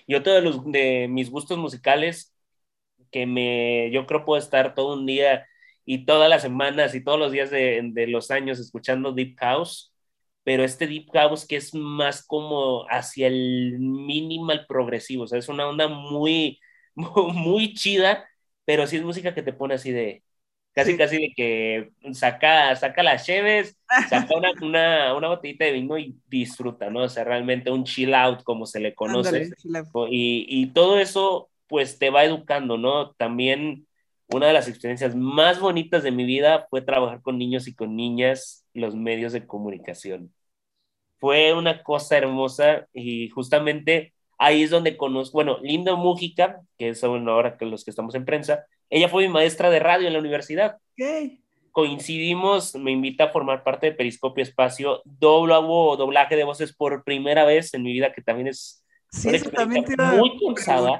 [0.06, 2.34] Y otro de, los, de mis gustos musicales
[3.10, 5.46] que me, yo creo puedo estar todo un día
[5.84, 9.94] y todas las semanas y todos los días de, de los años escuchando Deep House,
[10.44, 15.48] pero este Deep House que es más como hacia el minimal progresivo, o sea, es
[15.48, 16.60] una onda muy,
[17.34, 18.28] muy chida,
[18.64, 20.22] pero sí es música que te pone así de,
[20.72, 23.78] casi casi de que saca, saca las cheves,
[24.10, 27.04] saca una, una, una, botellita de vino y disfruta, ¿no?
[27.04, 29.50] O sea, realmente un chill out como se le conoce.
[30.10, 33.12] y, y, todo eso pues te va educando, ¿no?
[33.12, 33.86] También
[34.28, 37.96] una de las experiencias más bonitas de mi vida fue trabajar con niños y con
[37.96, 40.32] niñas los medios de comunicación.
[41.18, 47.02] Fue una cosa hermosa y justamente ahí es donde conozco, bueno, Linda Mújica, que es
[47.04, 50.18] ahora que los que estamos en prensa, ella fue mi maestra de radio en la
[50.18, 50.76] universidad.
[51.72, 57.44] Coincidimos, me invita a formar parte de Periscopio Espacio, doblo, doblaje de voces por primera
[57.44, 60.98] vez en mi vida, que también es Sí, muy cansada.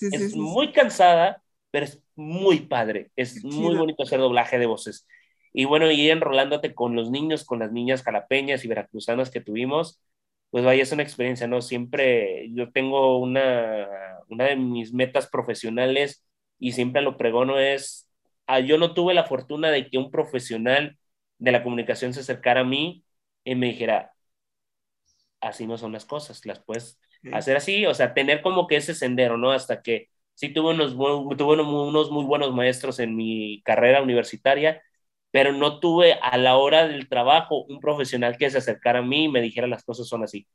[0.00, 3.10] es muy cansada, pero es muy padre.
[3.16, 5.06] Es muy bonito hacer doblaje de voces.
[5.52, 10.00] Y bueno, y enrolándote con los niños, con las niñas jalapeñas y veracruzanas que tuvimos,
[10.50, 11.60] pues vaya, es una experiencia, ¿no?
[11.62, 13.86] Siempre yo tengo una,
[14.28, 16.24] una de mis metas profesionales
[16.58, 18.08] y siempre lo pregono es,
[18.46, 20.98] ah, yo no tuve la fortuna de que un profesional
[21.38, 23.04] de la comunicación se acercara a mí
[23.44, 24.12] y me dijera,
[25.40, 28.94] así no son las cosas, las puedes hacer así, o sea, tener como que ese
[28.94, 29.52] sendero, ¿no?
[29.52, 30.92] Hasta que sí tuve unos,
[31.36, 34.82] tuve unos muy buenos maestros en mi carrera universitaria,
[35.38, 39.26] pero no tuve a la hora del trabajo un profesional que se acercara a mí
[39.26, 40.48] y me dijera las cosas son así.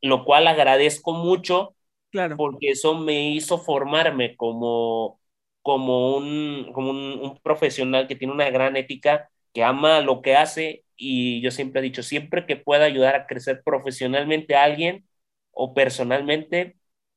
[0.00, 1.76] Lo cual agradezco mucho,
[2.10, 2.36] claro.
[2.36, 5.20] porque eso me hizo formarme como,
[5.60, 10.34] como, un, como un, un profesional que tiene una gran ética, que ama lo que
[10.36, 15.06] hace y yo siempre he dicho, siempre que pueda ayudar a crecer profesionalmente a alguien,
[15.52, 16.76] o personalmente,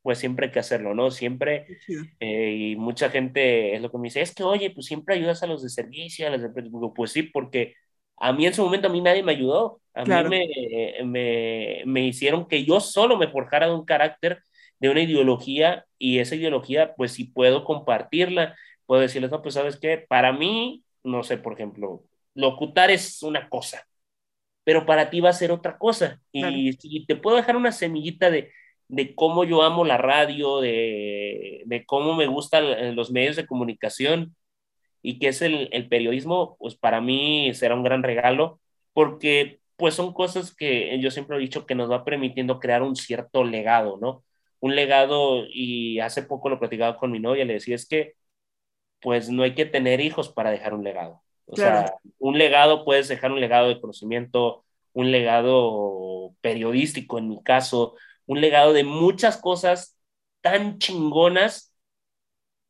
[0.10, 1.12] pues siempre hay que hacerlo, ¿no?
[1.12, 1.68] Siempre,
[2.20, 5.44] eh, y mucha gente es lo que me dice, es que, oye, pues siempre ayudas
[5.44, 6.50] a los de servicio, a los de...
[6.96, 7.76] Pues sí, porque
[8.18, 12.08] a mí en su momento a mí nadie me ayudó, a mí me, me, me,
[12.08, 14.42] hicieron que yo solo me forjara de un carácter,
[14.80, 18.58] de una ideología, y esa ideología, pues si puedo compartirla,
[18.88, 22.04] puedo decirles, no, pues sabes qué, para mí, no sé, por ejemplo,
[22.34, 23.86] locutar es una cosa,
[24.64, 26.20] pero para ti va a ser otra cosa.
[26.32, 28.52] Y, si te puedo dejar una semillita de,
[28.90, 34.36] de cómo yo amo la radio, de, de, cómo me gustan los medios de comunicación
[35.02, 38.60] y qué es el, el, periodismo, pues para mí será un gran regalo,
[38.94, 42.96] porque pues son cosas que yo siempre he dicho que nos va permitiendo crear un
[42.96, 44.24] cierto legado, ¿no?
[44.60, 48.16] Un legado, y hace poco lo platicaba con mi novia, le decía, es que
[49.02, 51.22] pues no hay que tener hijos para dejar un legado.
[51.46, 57.42] O sea, un legado, puedes dejar un legado de conocimiento, un legado periodístico en mi
[57.42, 57.96] caso,
[58.30, 59.98] un legado de muchas cosas
[60.42, 61.74] tan chingonas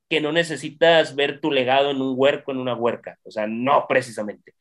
[0.10, 3.20] que no necesitas ver tu legado en un huerco, en una huerca.
[3.24, 4.56] O sea, no precisamente.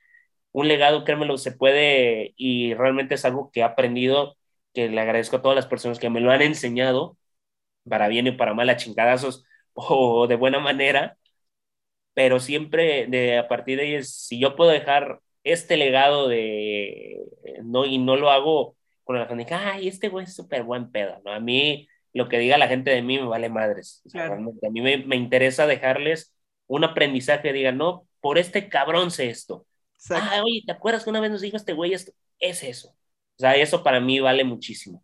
[0.53, 4.38] Un legado, créemelo, se puede y realmente es algo que he aprendido,
[4.74, 7.18] que le agradezco a todas las personas que me lo han enseñado,
[7.88, 9.44] para bien y para mal, a chingadazos
[9.74, 11.18] o de buena manera,
[12.14, 17.18] pero siempre de, a partir de ahí, si yo puedo dejar este legado de,
[17.64, 18.78] no, y no lo hago
[19.09, 21.32] con la gente, ay, este güey es súper buen pedo, ¿no?
[21.32, 24.02] A mí, lo que diga la gente de mí me vale madres.
[24.14, 24.36] a
[24.70, 26.34] mí me, me, interesa dejarles
[26.66, 29.66] un aprendizaje, digan, no, por este cabrón sé esto.
[30.11, 32.12] Ah, oye, ¿te acuerdas que una vez nos dijo este güey esto?
[32.38, 32.90] Es eso.
[32.90, 35.02] O sea, eso para mí vale muchísimo.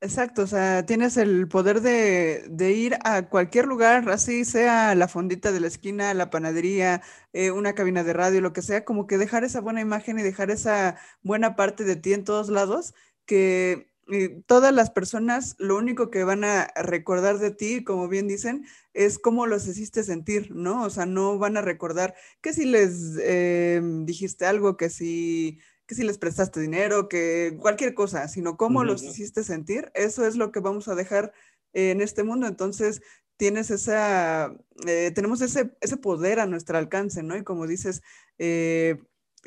[0.00, 5.08] Exacto, o sea, tienes el poder de, de, ir a cualquier lugar, así sea la
[5.08, 7.02] fondita de la esquina, la panadería,
[7.32, 10.22] eh, una cabina de radio, lo que sea, como que dejar esa buena imagen y
[10.22, 12.94] dejar esa buena parte de ti en todos lados,
[13.26, 18.28] que eh, todas las personas lo único que van a recordar de ti, como bien
[18.28, 18.64] dicen,
[18.94, 20.84] es cómo los hiciste sentir, ¿no?
[20.84, 25.94] O sea, no van a recordar que si les eh, dijiste algo, que si que
[25.94, 30.50] si les prestaste dinero, que cualquier cosa, sino cómo los hiciste sentir, eso es lo
[30.50, 31.32] que vamos a dejar
[31.72, 32.48] en este mundo.
[32.48, 33.02] Entonces,
[33.36, 34.54] tienes esa,
[34.86, 37.36] eh, tenemos ese, ese poder a nuestro alcance, ¿no?
[37.36, 38.02] Y como dices,
[38.38, 38.98] eh,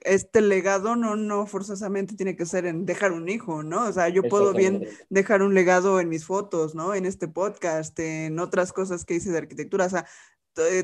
[0.03, 3.87] este legado no, no forzosamente tiene que ser en dejar un hijo, ¿no?
[3.87, 6.95] O sea, yo puedo bien dejar un legado en mis fotos, ¿no?
[6.95, 10.05] En este podcast, en otras cosas que hice de arquitectura, o sea,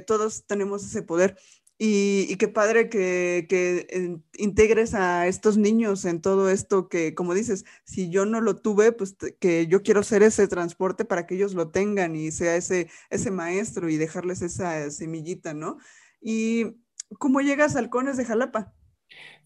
[0.05, 1.37] todos tenemos ese poder.
[1.77, 7.65] Y, qué padre que, que, integres a estos niños en todo esto que, como dices,
[7.83, 11.53] si yo no lo tuve, pues que yo quiero ser ese transporte para que ellos
[11.53, 15.77] lo tengan y sea ese, ese maestro y dejarles esa semillita, ¿no?
[16.21, 16.77] ¿Y
[17.19, 18.73] cómo llegas a Halcones de Jalapa?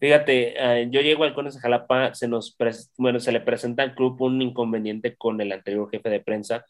[0.00, 2.56] Fíjate, eh, yo llego a Halcones de Jalapa, se nos,
[2.96, 6.64] bueno, se le presenta al club un inconveniente con el anterior jefe de prensa,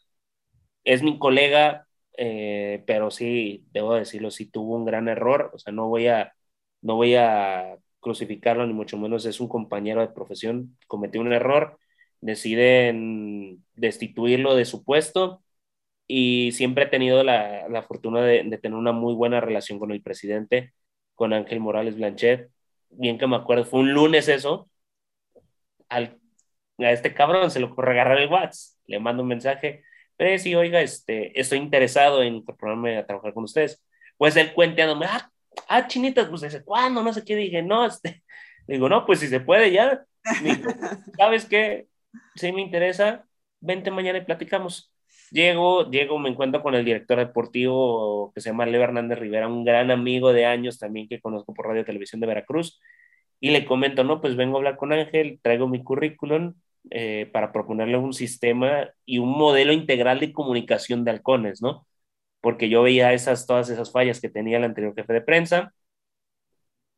[0.83, 1.87] es mi colega,
[2.17, 6.33] eh, pero sí, debo decirlo, sí tuvo un gran error, o sea, no voy a,
[6.81, 11.79] no voy a crucificarlo, ni mucho menos es un compañero de profesión, cometió un error,
[12.21, 15.43] deciden destituirlo de su puesto
[16.07, 19.91] y siempre he tenido la, la fortuna de, de, tener una muy buena relación con
[19.91, 20.73] el presidente,
[21.15, 22.51] con Ángel Morales Blanchet,
[22.91, 24.69] bien que me acuerdo, fue un lunes eso,
[25.89, 26.19] al,
[26.79, 29.83] a este cabrón se le ocurre agarrar el WhatsApp, le mando un mensaje,
[30.17, 33.83] pero sí, oiga, este, estoy interesado en incorporarme a trabajar con ustedes.
[34.17, 35.31] Pues él cuenteándome, ah,
[35.67, 38.23] ah, chinitas, pues desde cuándo, no sé qué, dije, no, este,
[38.67, 40.05] digo, no, pues si se puede ya,
[40.43, 40.71] digo,
[41.17, 41.87] ¿sabes qué?
[42.35, 43.25] Si me interesa,
[43.59, 44.90] vente mañana y platicamos.
[45.31, 49.63] Llego, llego, me encuentro con el director deportivo que se llama Leo Hernández Rivera, un
[49.63, 52.81] gran amigo de años también que conozco por Radio Televisión de Veracruz,
[53.39, 56.55] y le comento, no, pues vengo a hablar con Ángel, traigo mi currículum
[56.91, 61.87] eh, para proponerle un sistema y un modelo integral de comunicación de halcones, ¿no?
[62.41, 65.73] porque yo veía esas, todas esas fallas que tenía el anterior jefe de prensa,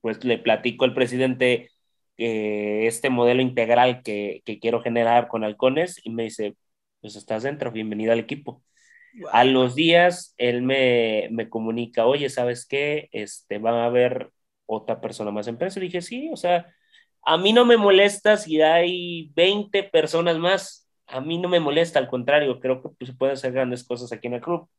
[0.02, 1.72] pues le platico al presidente
[2.18, 6.56] eh, este modelo integral que, que, quiero generar con halcones y me dice,
[7.04, 8.64] pues estás dentro, bienvenido al equipo.
[9.32, 13.10] A los días, él me, me, comunica, oye, ¿sabes qué?
[13.12, 14.32] Este, van a haber
[14.66, 15.80] otra persona más en prensa.
[15.80, 16.74] Le dije, sí, o sea,
[17.24, 22.00] a mí no me molesta si hay 20 personas más, a mí no me molesta,
[22.00, 24.70] al contrario, creo que pues, se pueden hacer grandes cosas aquí en el club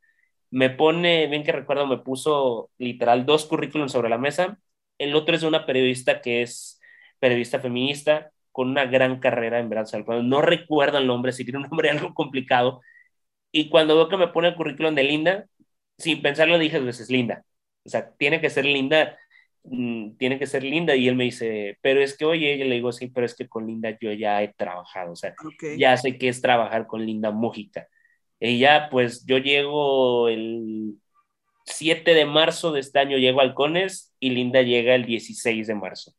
[0.55, 4.59] me pone, bien que recuerdo, me puso literal dos currículums sobre la mesa.
[4.99, 6.81] El otro es de una periodista que es
[7.19, 9.89] periodista feminista con una gran carrera en verdad.
[10.23, 12.83] No recuerdo el nombre, si tiene un nombre algo complicado.
[13.53, 15.47] Y cuando veo que me pone el currículum de Linda,
[15.99, 17.45] sin pensarlo dije, pues es Linda.
[17.85, 19.19] O sea, tiene que ser Linda,
[19.65, 20.95] mm, tiene que ser Linda.
[20.97, 23.49] Y él me dice, pero es que, oye, yo le digo, sí, pero es que
[23.49, 25.13] con Linda yo ya he trabajado.
[25.13, 25.35] O sea,
[25.77, 27.89] ya sé que es trabajar con Linda Mújica.
[28.41, 30.95] Y ya, pues yo llego el
[31.67, 35.75] 7 de marzo de este año, llego a Halcones y Linda llega el 16 de
[35.75, 36.15] marzo.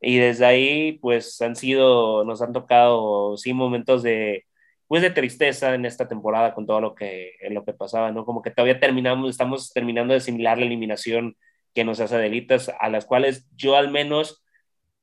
[0.00, 4.44] Y desde ahí, pues han sido, nos han tocado, sí, momentos de,
[4.86, 8.24] pues de tristeza en esta temporada con todo lo que, lo que pasaba, ¿no?
[8.24, 11.36] Como que todavía terminamos, estamos terminando de asimilar la eliminación
[11.74, 14.44] que nos hace delitas, a las cuales yo al menos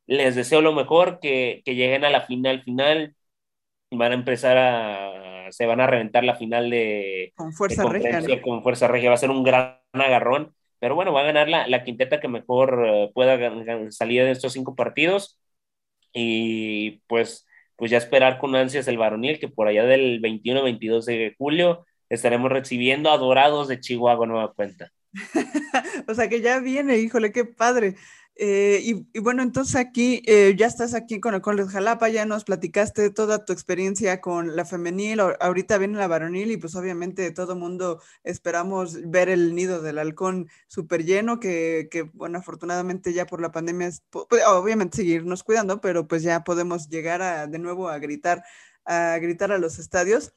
[0.05, 3.15] les deseo lo mejor, que, que lleguen a la final final,
[3.91, 8.41] van a empezar a, se van a reventar la final de, con fuerza regia.
[8.41, 11.65] Con fuerza regia, va a ser un gran agarrón, pero bueno, va a ganar la,
[11.65, 13.39] la quinteta que mejor eh, pueda
[13.89, 15.39] salir de estos cinco partidos
[16.11, 21.35] y pues, pues ya esperar con ansias el varonil que por allá del 21-22 de
[21.37, 24.91] julio estaremos recibiendo adorados de Chihuahua nueva cuenta.
[26.09, 27.95] o sea que ya viene, híjole, qué padre.
[28.35, 28.81] Eh,
[29.13, 33.45] y, bueno, entonces aquí eh, ya estás aquí con el Jalapa, ya nos platicaste toda
[33.45, 38.97] tu experiencia con la femenil, ahorita viene la varonil y pues obviamente todo mundo esperamos
[39.11, 44.03] ver el nido del halcón súper lleno, que, bueno, afortunadamente ya por la pandemia, es,
[44.47, 48.43] obviamente seguirnos cuidando, pero pues ya podemos llegar a, de nuevo a gritar,
[48.85, 50.33] a gritar a los estadios.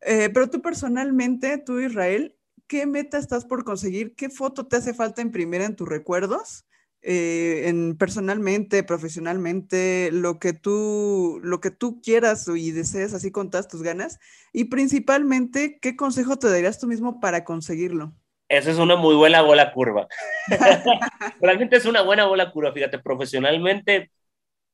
[0.00, 2.36] Eh, pero tú personalmente, tú Israel,
[2.66, 4.14] ¿qué meta estás por conseguir?
[4.16, 6.65] ¿Qué foto te hace falta imprimir en tus recuerdos?
[7.08, 13.48] Eh, en personalmente, profesionalmente, lo que tú, lo que tú quieras y desees así con
[13.48, 14.18] todas tus ganas.
[14.52, 18.12] Y principalmente, ¿qué consejo te darías tú mismo para conseguirlo?
[18.48, 20.08] Esa es una muy buena bola curva.
[21.40, 24.10] Realmente es una buena bola curva, fíjate, profesionalmente,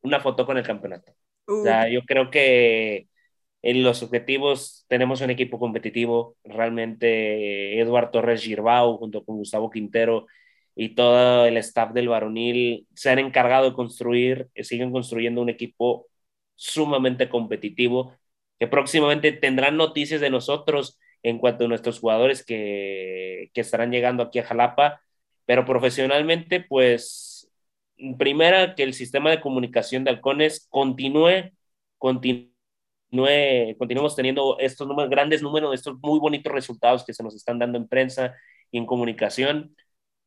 [0.01, 1.13] una foto con el campeonato.
[1.45, 3.09] O sea, yo creo que
[3.61, 6.39] en los objetivos tenemos un equipo competitivo.
[6.45, 10.29] Realmente Eduardo Torres Girbau junto con Gustavo Quintero
[10.75, 15.51] y todo el staff del varonil se han encargado de construir, eh, siguen construyendo un
[15.51, 16.09] equipo
[16.55, 18.17] sumamente competitivo,
[18.59, 24.23] que próximamente tendrán noticias de nosotros en cuanto a nuestros jugadores que, que estarán llegando
[24.23, 25.01] aquí a Jalapa,
[25.47, 27.51] pero profesionalmente, pues,
[28.19, 31.53] primera, que el sistema de comunicación de halcones continúe,
[31.99, 32.53] continúe
[33.79, 37.87] continuemos teniendo estos grandes números, estos muy bonitos resultados que se nos están dando en
[37.87, 38.35] prensa
[38.71, 39.77] y en comunicación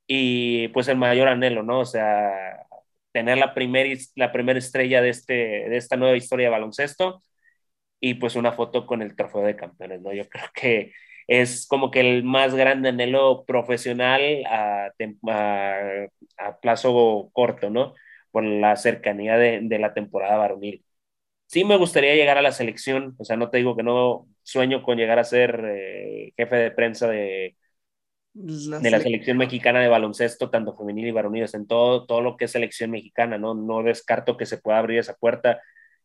[0.07, 1.79] y pues el mayor anhelo, ¿no?
[1.81, 2.65] O sea,
[3.11, 7.23] tener la primera la primera estrella de, este, de esta nueva historia de baloncesto
[7.99, 10.13] y pues una foto con el trofeo de campeones, ¿no?
[10.13, 10.93] Yo creo que
[11.27, 14.91] es como que el más grande anhelo profesional a,
[16.37, 17.93] a, plazo corto, ¿no?
[18.31, 20.85] Por la cercanía de, de, la temporada varonil.
[21.47, 24.83] Sí me gustaría llegar a la selección, o sea, no te digo que no sueño
[24.83, 27.55] con llegar a ser eh, jefe de prensa de,
[28.35, 32.45] de la selección mexicana de baloncesto, tanto femenil y varonil, en todo, todo lo que
[32.45, 33.53] es selección mexicana, ¿no?
[33.53, 35.61] No descarto que se pueda abrir esa puerta.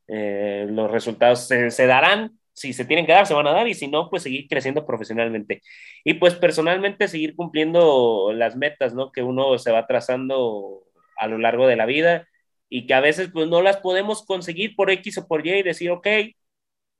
[0.07, 3.74] Eh, los resultados se, darán, si se tienen que dar, se van a dar y
[3.74, 5.61] si no, pues seguir creciendo profesionalmente.
[6.05, 9.11] Y pues personalmente seguir cumpliendo las metas, ¿no?
[9.11, 10.85] Que uno se va trazando
[11.16, 12.28] a lo largo de la vida
[12.68, 15.62] y que a veces pues no las podemos conseguir por X o por Y y
[15.64, 16.07] decir, ok,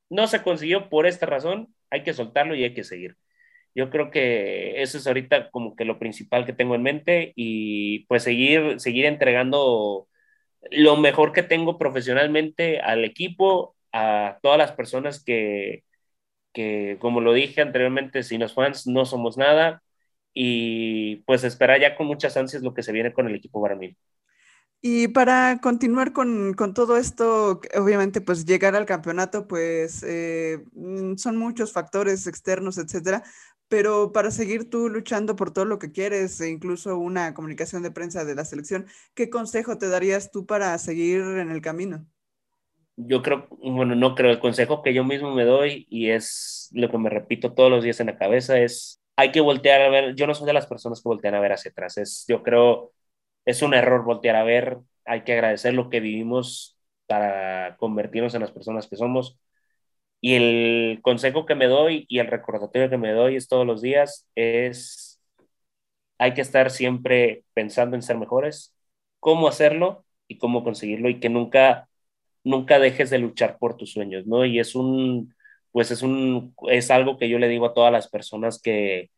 [0.09, 3.16] no se consiguió por esta razón, hay que soltarlo y hay que seguir.
[3.74, 8.06] Yo creo que eso es ahorita como que lo principal que tengo en mente y
[8.06, 10.08] pues seguir, seguir entregando
[10.70, 15.84] lo mejor que tengo profesionalmente al equipo, a todas las personas que,
[16.52, 19.82] que, como lo dije anteriormente, sin los fans no somos nada
[20.34, 23.96] y pues esperar ya con muchas ansias lo que se viene con el equipo varonil.
[24.82, 31.16] Y para continuar con, con, todo esto, obviamente, pues llegar al campeonato, pues eh, mm,
[31.16, 33.22] son muchos factores externos, etcétera,
[33.70, 37.92] pero para seguir tú luchando por todo lo que quieres, e incluso una comunicación de
[37.92, 42.06] prensa de la selección, ¿qué consejo te darías tú para seguir en el camino?
[42.96, 46.90] yo creo, bueno, no creo, el consejo que yo mismo me doy y es lo
[46.90, 50.14] que me repito todos los días en la cabeza es, hay que voltear a ver,
[50.14, 52.92] yo no soy de las personas que voltean a ver hacia atrás, es, yo creo,
[53.44, 58.42] es un error voltear a ver, hay que agradecer lo que vivimos para convertirnos en
[58.42, 59.38] las personas que somos.
[60.20, 63.82] Y el consejo que me doy y el recordatorio que me doy es todos los
[63.82, 65.20] días es,
[66.18, 68.74] hay que estar siempre pensando en ser mejores,
[69.20, 71.88] cómo hacerlo y cómo conseguirlo y que nunca
[72.44, 74.44] nunca dejes de luchar por tus sueños, ¿no?
[74.44, 75.34] Y es un,
[75.72, 79.10] pues es un, es algo que yo le digo a todas las personas que,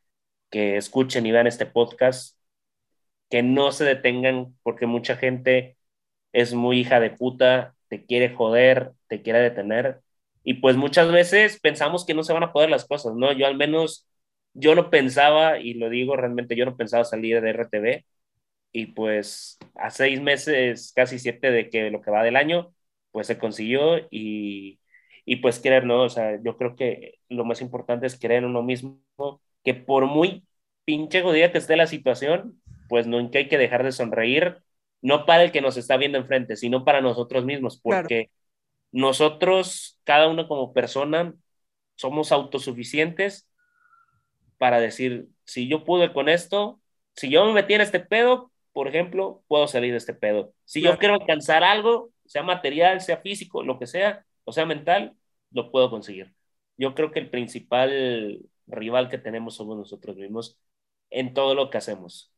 [0.51, 2.39] que escuchen y vean este podcast,
[3.31, 5.77] que no se detengan porque mucha gente
[6.33, 10.03] es muy hija de puta, te quiere joder, te quiere detener.
[10.45, 13.33] Y pues muchas veces pensamos que no se van a poder las cosas, ¿no?
[13.33, 14.09] Yo al menos,
[14.55, 18.05] yo no pensaba, y lo digo realmente, yo no pensaba salir de RTV.
[18.73, 22.75] Y pues a seis meses, casi siete de que lo que va del año,
[23.13, 24.81] pues se consiguió y,
[25.25, 26.03] y pues querer, ¿no?
[26.05, 28.99] O sea, yo creo que lo más importante es creer en uno mismo,
[29.65, 30.47] que por muy
[30.85, 34.59] pinche jodida que esté la situación, pues nunca hay que dejar de sonreír,
[35.03, 38.31] no para el que nos está viendo enfrente, sino para nosotros mismos, porque
[38.93, 41.35] nosotros, cada uno como persona,
[41.97, 43.49] somos autosuficientes
[44.59, 46.81] para decir, si yo pude con esto,
[47.17, 50.55] si yo me metí en este pedo, por ejemplo, puedo salir de este pedo.
[50.65, 55.17] Si yo quiero alcanzar algo, sea material, sea físico, lo que sea, o sea mental,
[55.51, 56.35] lo puedo conseguir.
[56.77, 60.59] Yo creo que el principal rival que tenemos somos nosotros mismos
[61.11, 62.32] en todo lo que hacemos.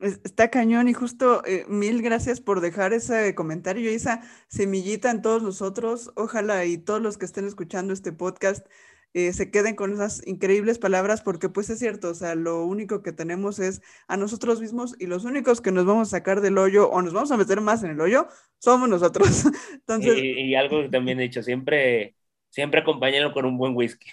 [0.00, 5.22] Está cañón y justo eh, mil gracias por dejar ese comentario y esa semillita en
[5.22, 6.12] todos nosotros.
[6.16, 8.66] Ojalá y todos los que estén escuchando este podcast
[9.14, 13.00] eh, se queden con esas increíbles palabras, porque pues es cierto, o sea, lo único
[13.00, 16.58] que tenemos es a nosotros mismos y los únicos que nos vamos a sacar del
[16.58, 18.26] hoyo o nos vamos a meter más en el hoyo
[18.58, 19.28] somos nosotros.
[20.02, 22.16] Y, algo que también he dicho, siempre,
[22.50, 24.10] siempre acompáñenlo con un buen whisky.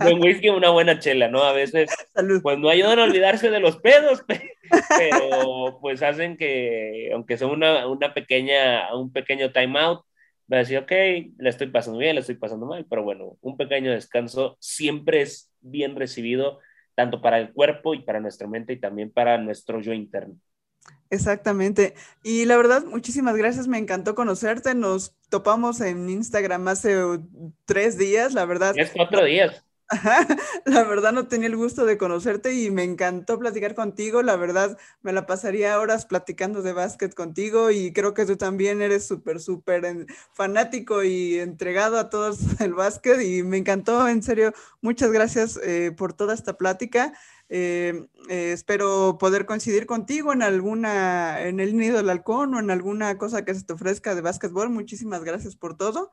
[0.00, 1.42] Buen whisky, una buena chela, ¿no?
[1.42, 1.90] A veces,
[2.42, 4.24] pues no ayudan a olvidarse de los pedos,
[4.98, 10.04] pero pues hacen que, aunque sea una, una pequeña, un pequeño time out,
[10.52, 13.56] va a decir, ok, le estoy pasando bien, le estoy pasando mal, pero bueno, un
[13.56, 16.60] pequeño descanso siempre es bien recibido,
[16.94, 20.36] tanto para el cuerpo y para nuestra mente y también para nuestro yo interno.
[21.10, 21.94] Exactamente.
[22.22, 23.68] Y la verdad, muchísimas gracias.
[23.68, 24.74] Me encantó conocerte.
[24.74, 26.96] Nos topamos en Instagram hace
[27.66, 28.74] tres días, la verdad.
[28.76, 29.64] Es cuatro días.
[30.64, 34.22] La verdad no tenía el gusto de conocerte y me encantó platicar contigo.
[34.22, 38.80] La verdad me la pasaría horas platicando de básquet contigo y creo que tú también
[38.82, 44.52] eres súper, súper fanático y entregado a todos el básquet y me encantó, en serio.
[44.80, 47.12] Muchas gracias eh, por toda esta plática.
[47.48, 52.70] Eh, eh, espero poder coincidir contigo en alguna, en el nido del halcón o en
[52.70, 54.70] alguna cosa que se te ofrezca de básquetbol.
[54.70, 56.10] Muchísimas gracias por todo.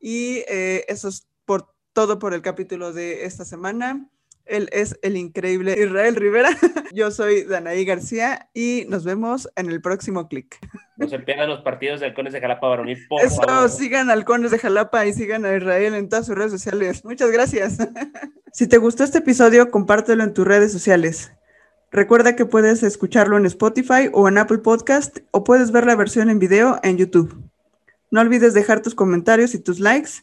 [0.00, 4.08] Y eso es por todo por el capítulo de esta semana.
[4.46, 6.50] Él es el increíble Israel Rivera.
[6.92, 10.58] Yo soy Danaí García y nos vemos en el próximo clic.
[10.96, 14.58] No se pierdan los partidos de Halcones de Jalapa varonil, por Eso, sigan Halcones de
[14.58, 17.04] Jalapa y sigan a Israel en todas sus redes sociales.
[17.04, 17.78] Muchas gracias.
[18.54, 21.32] Si te gustó este episodio, compártelo en tus redes sociales.
[21.90, 26.28] Recuerda que puedes escucharlo en Spotify o en Apple Podcast o puedes ver la versión
[26.28, 27.34] en video en YouTube.
[28.10, 30.22] No olvides dejar tus comentarios y tus likes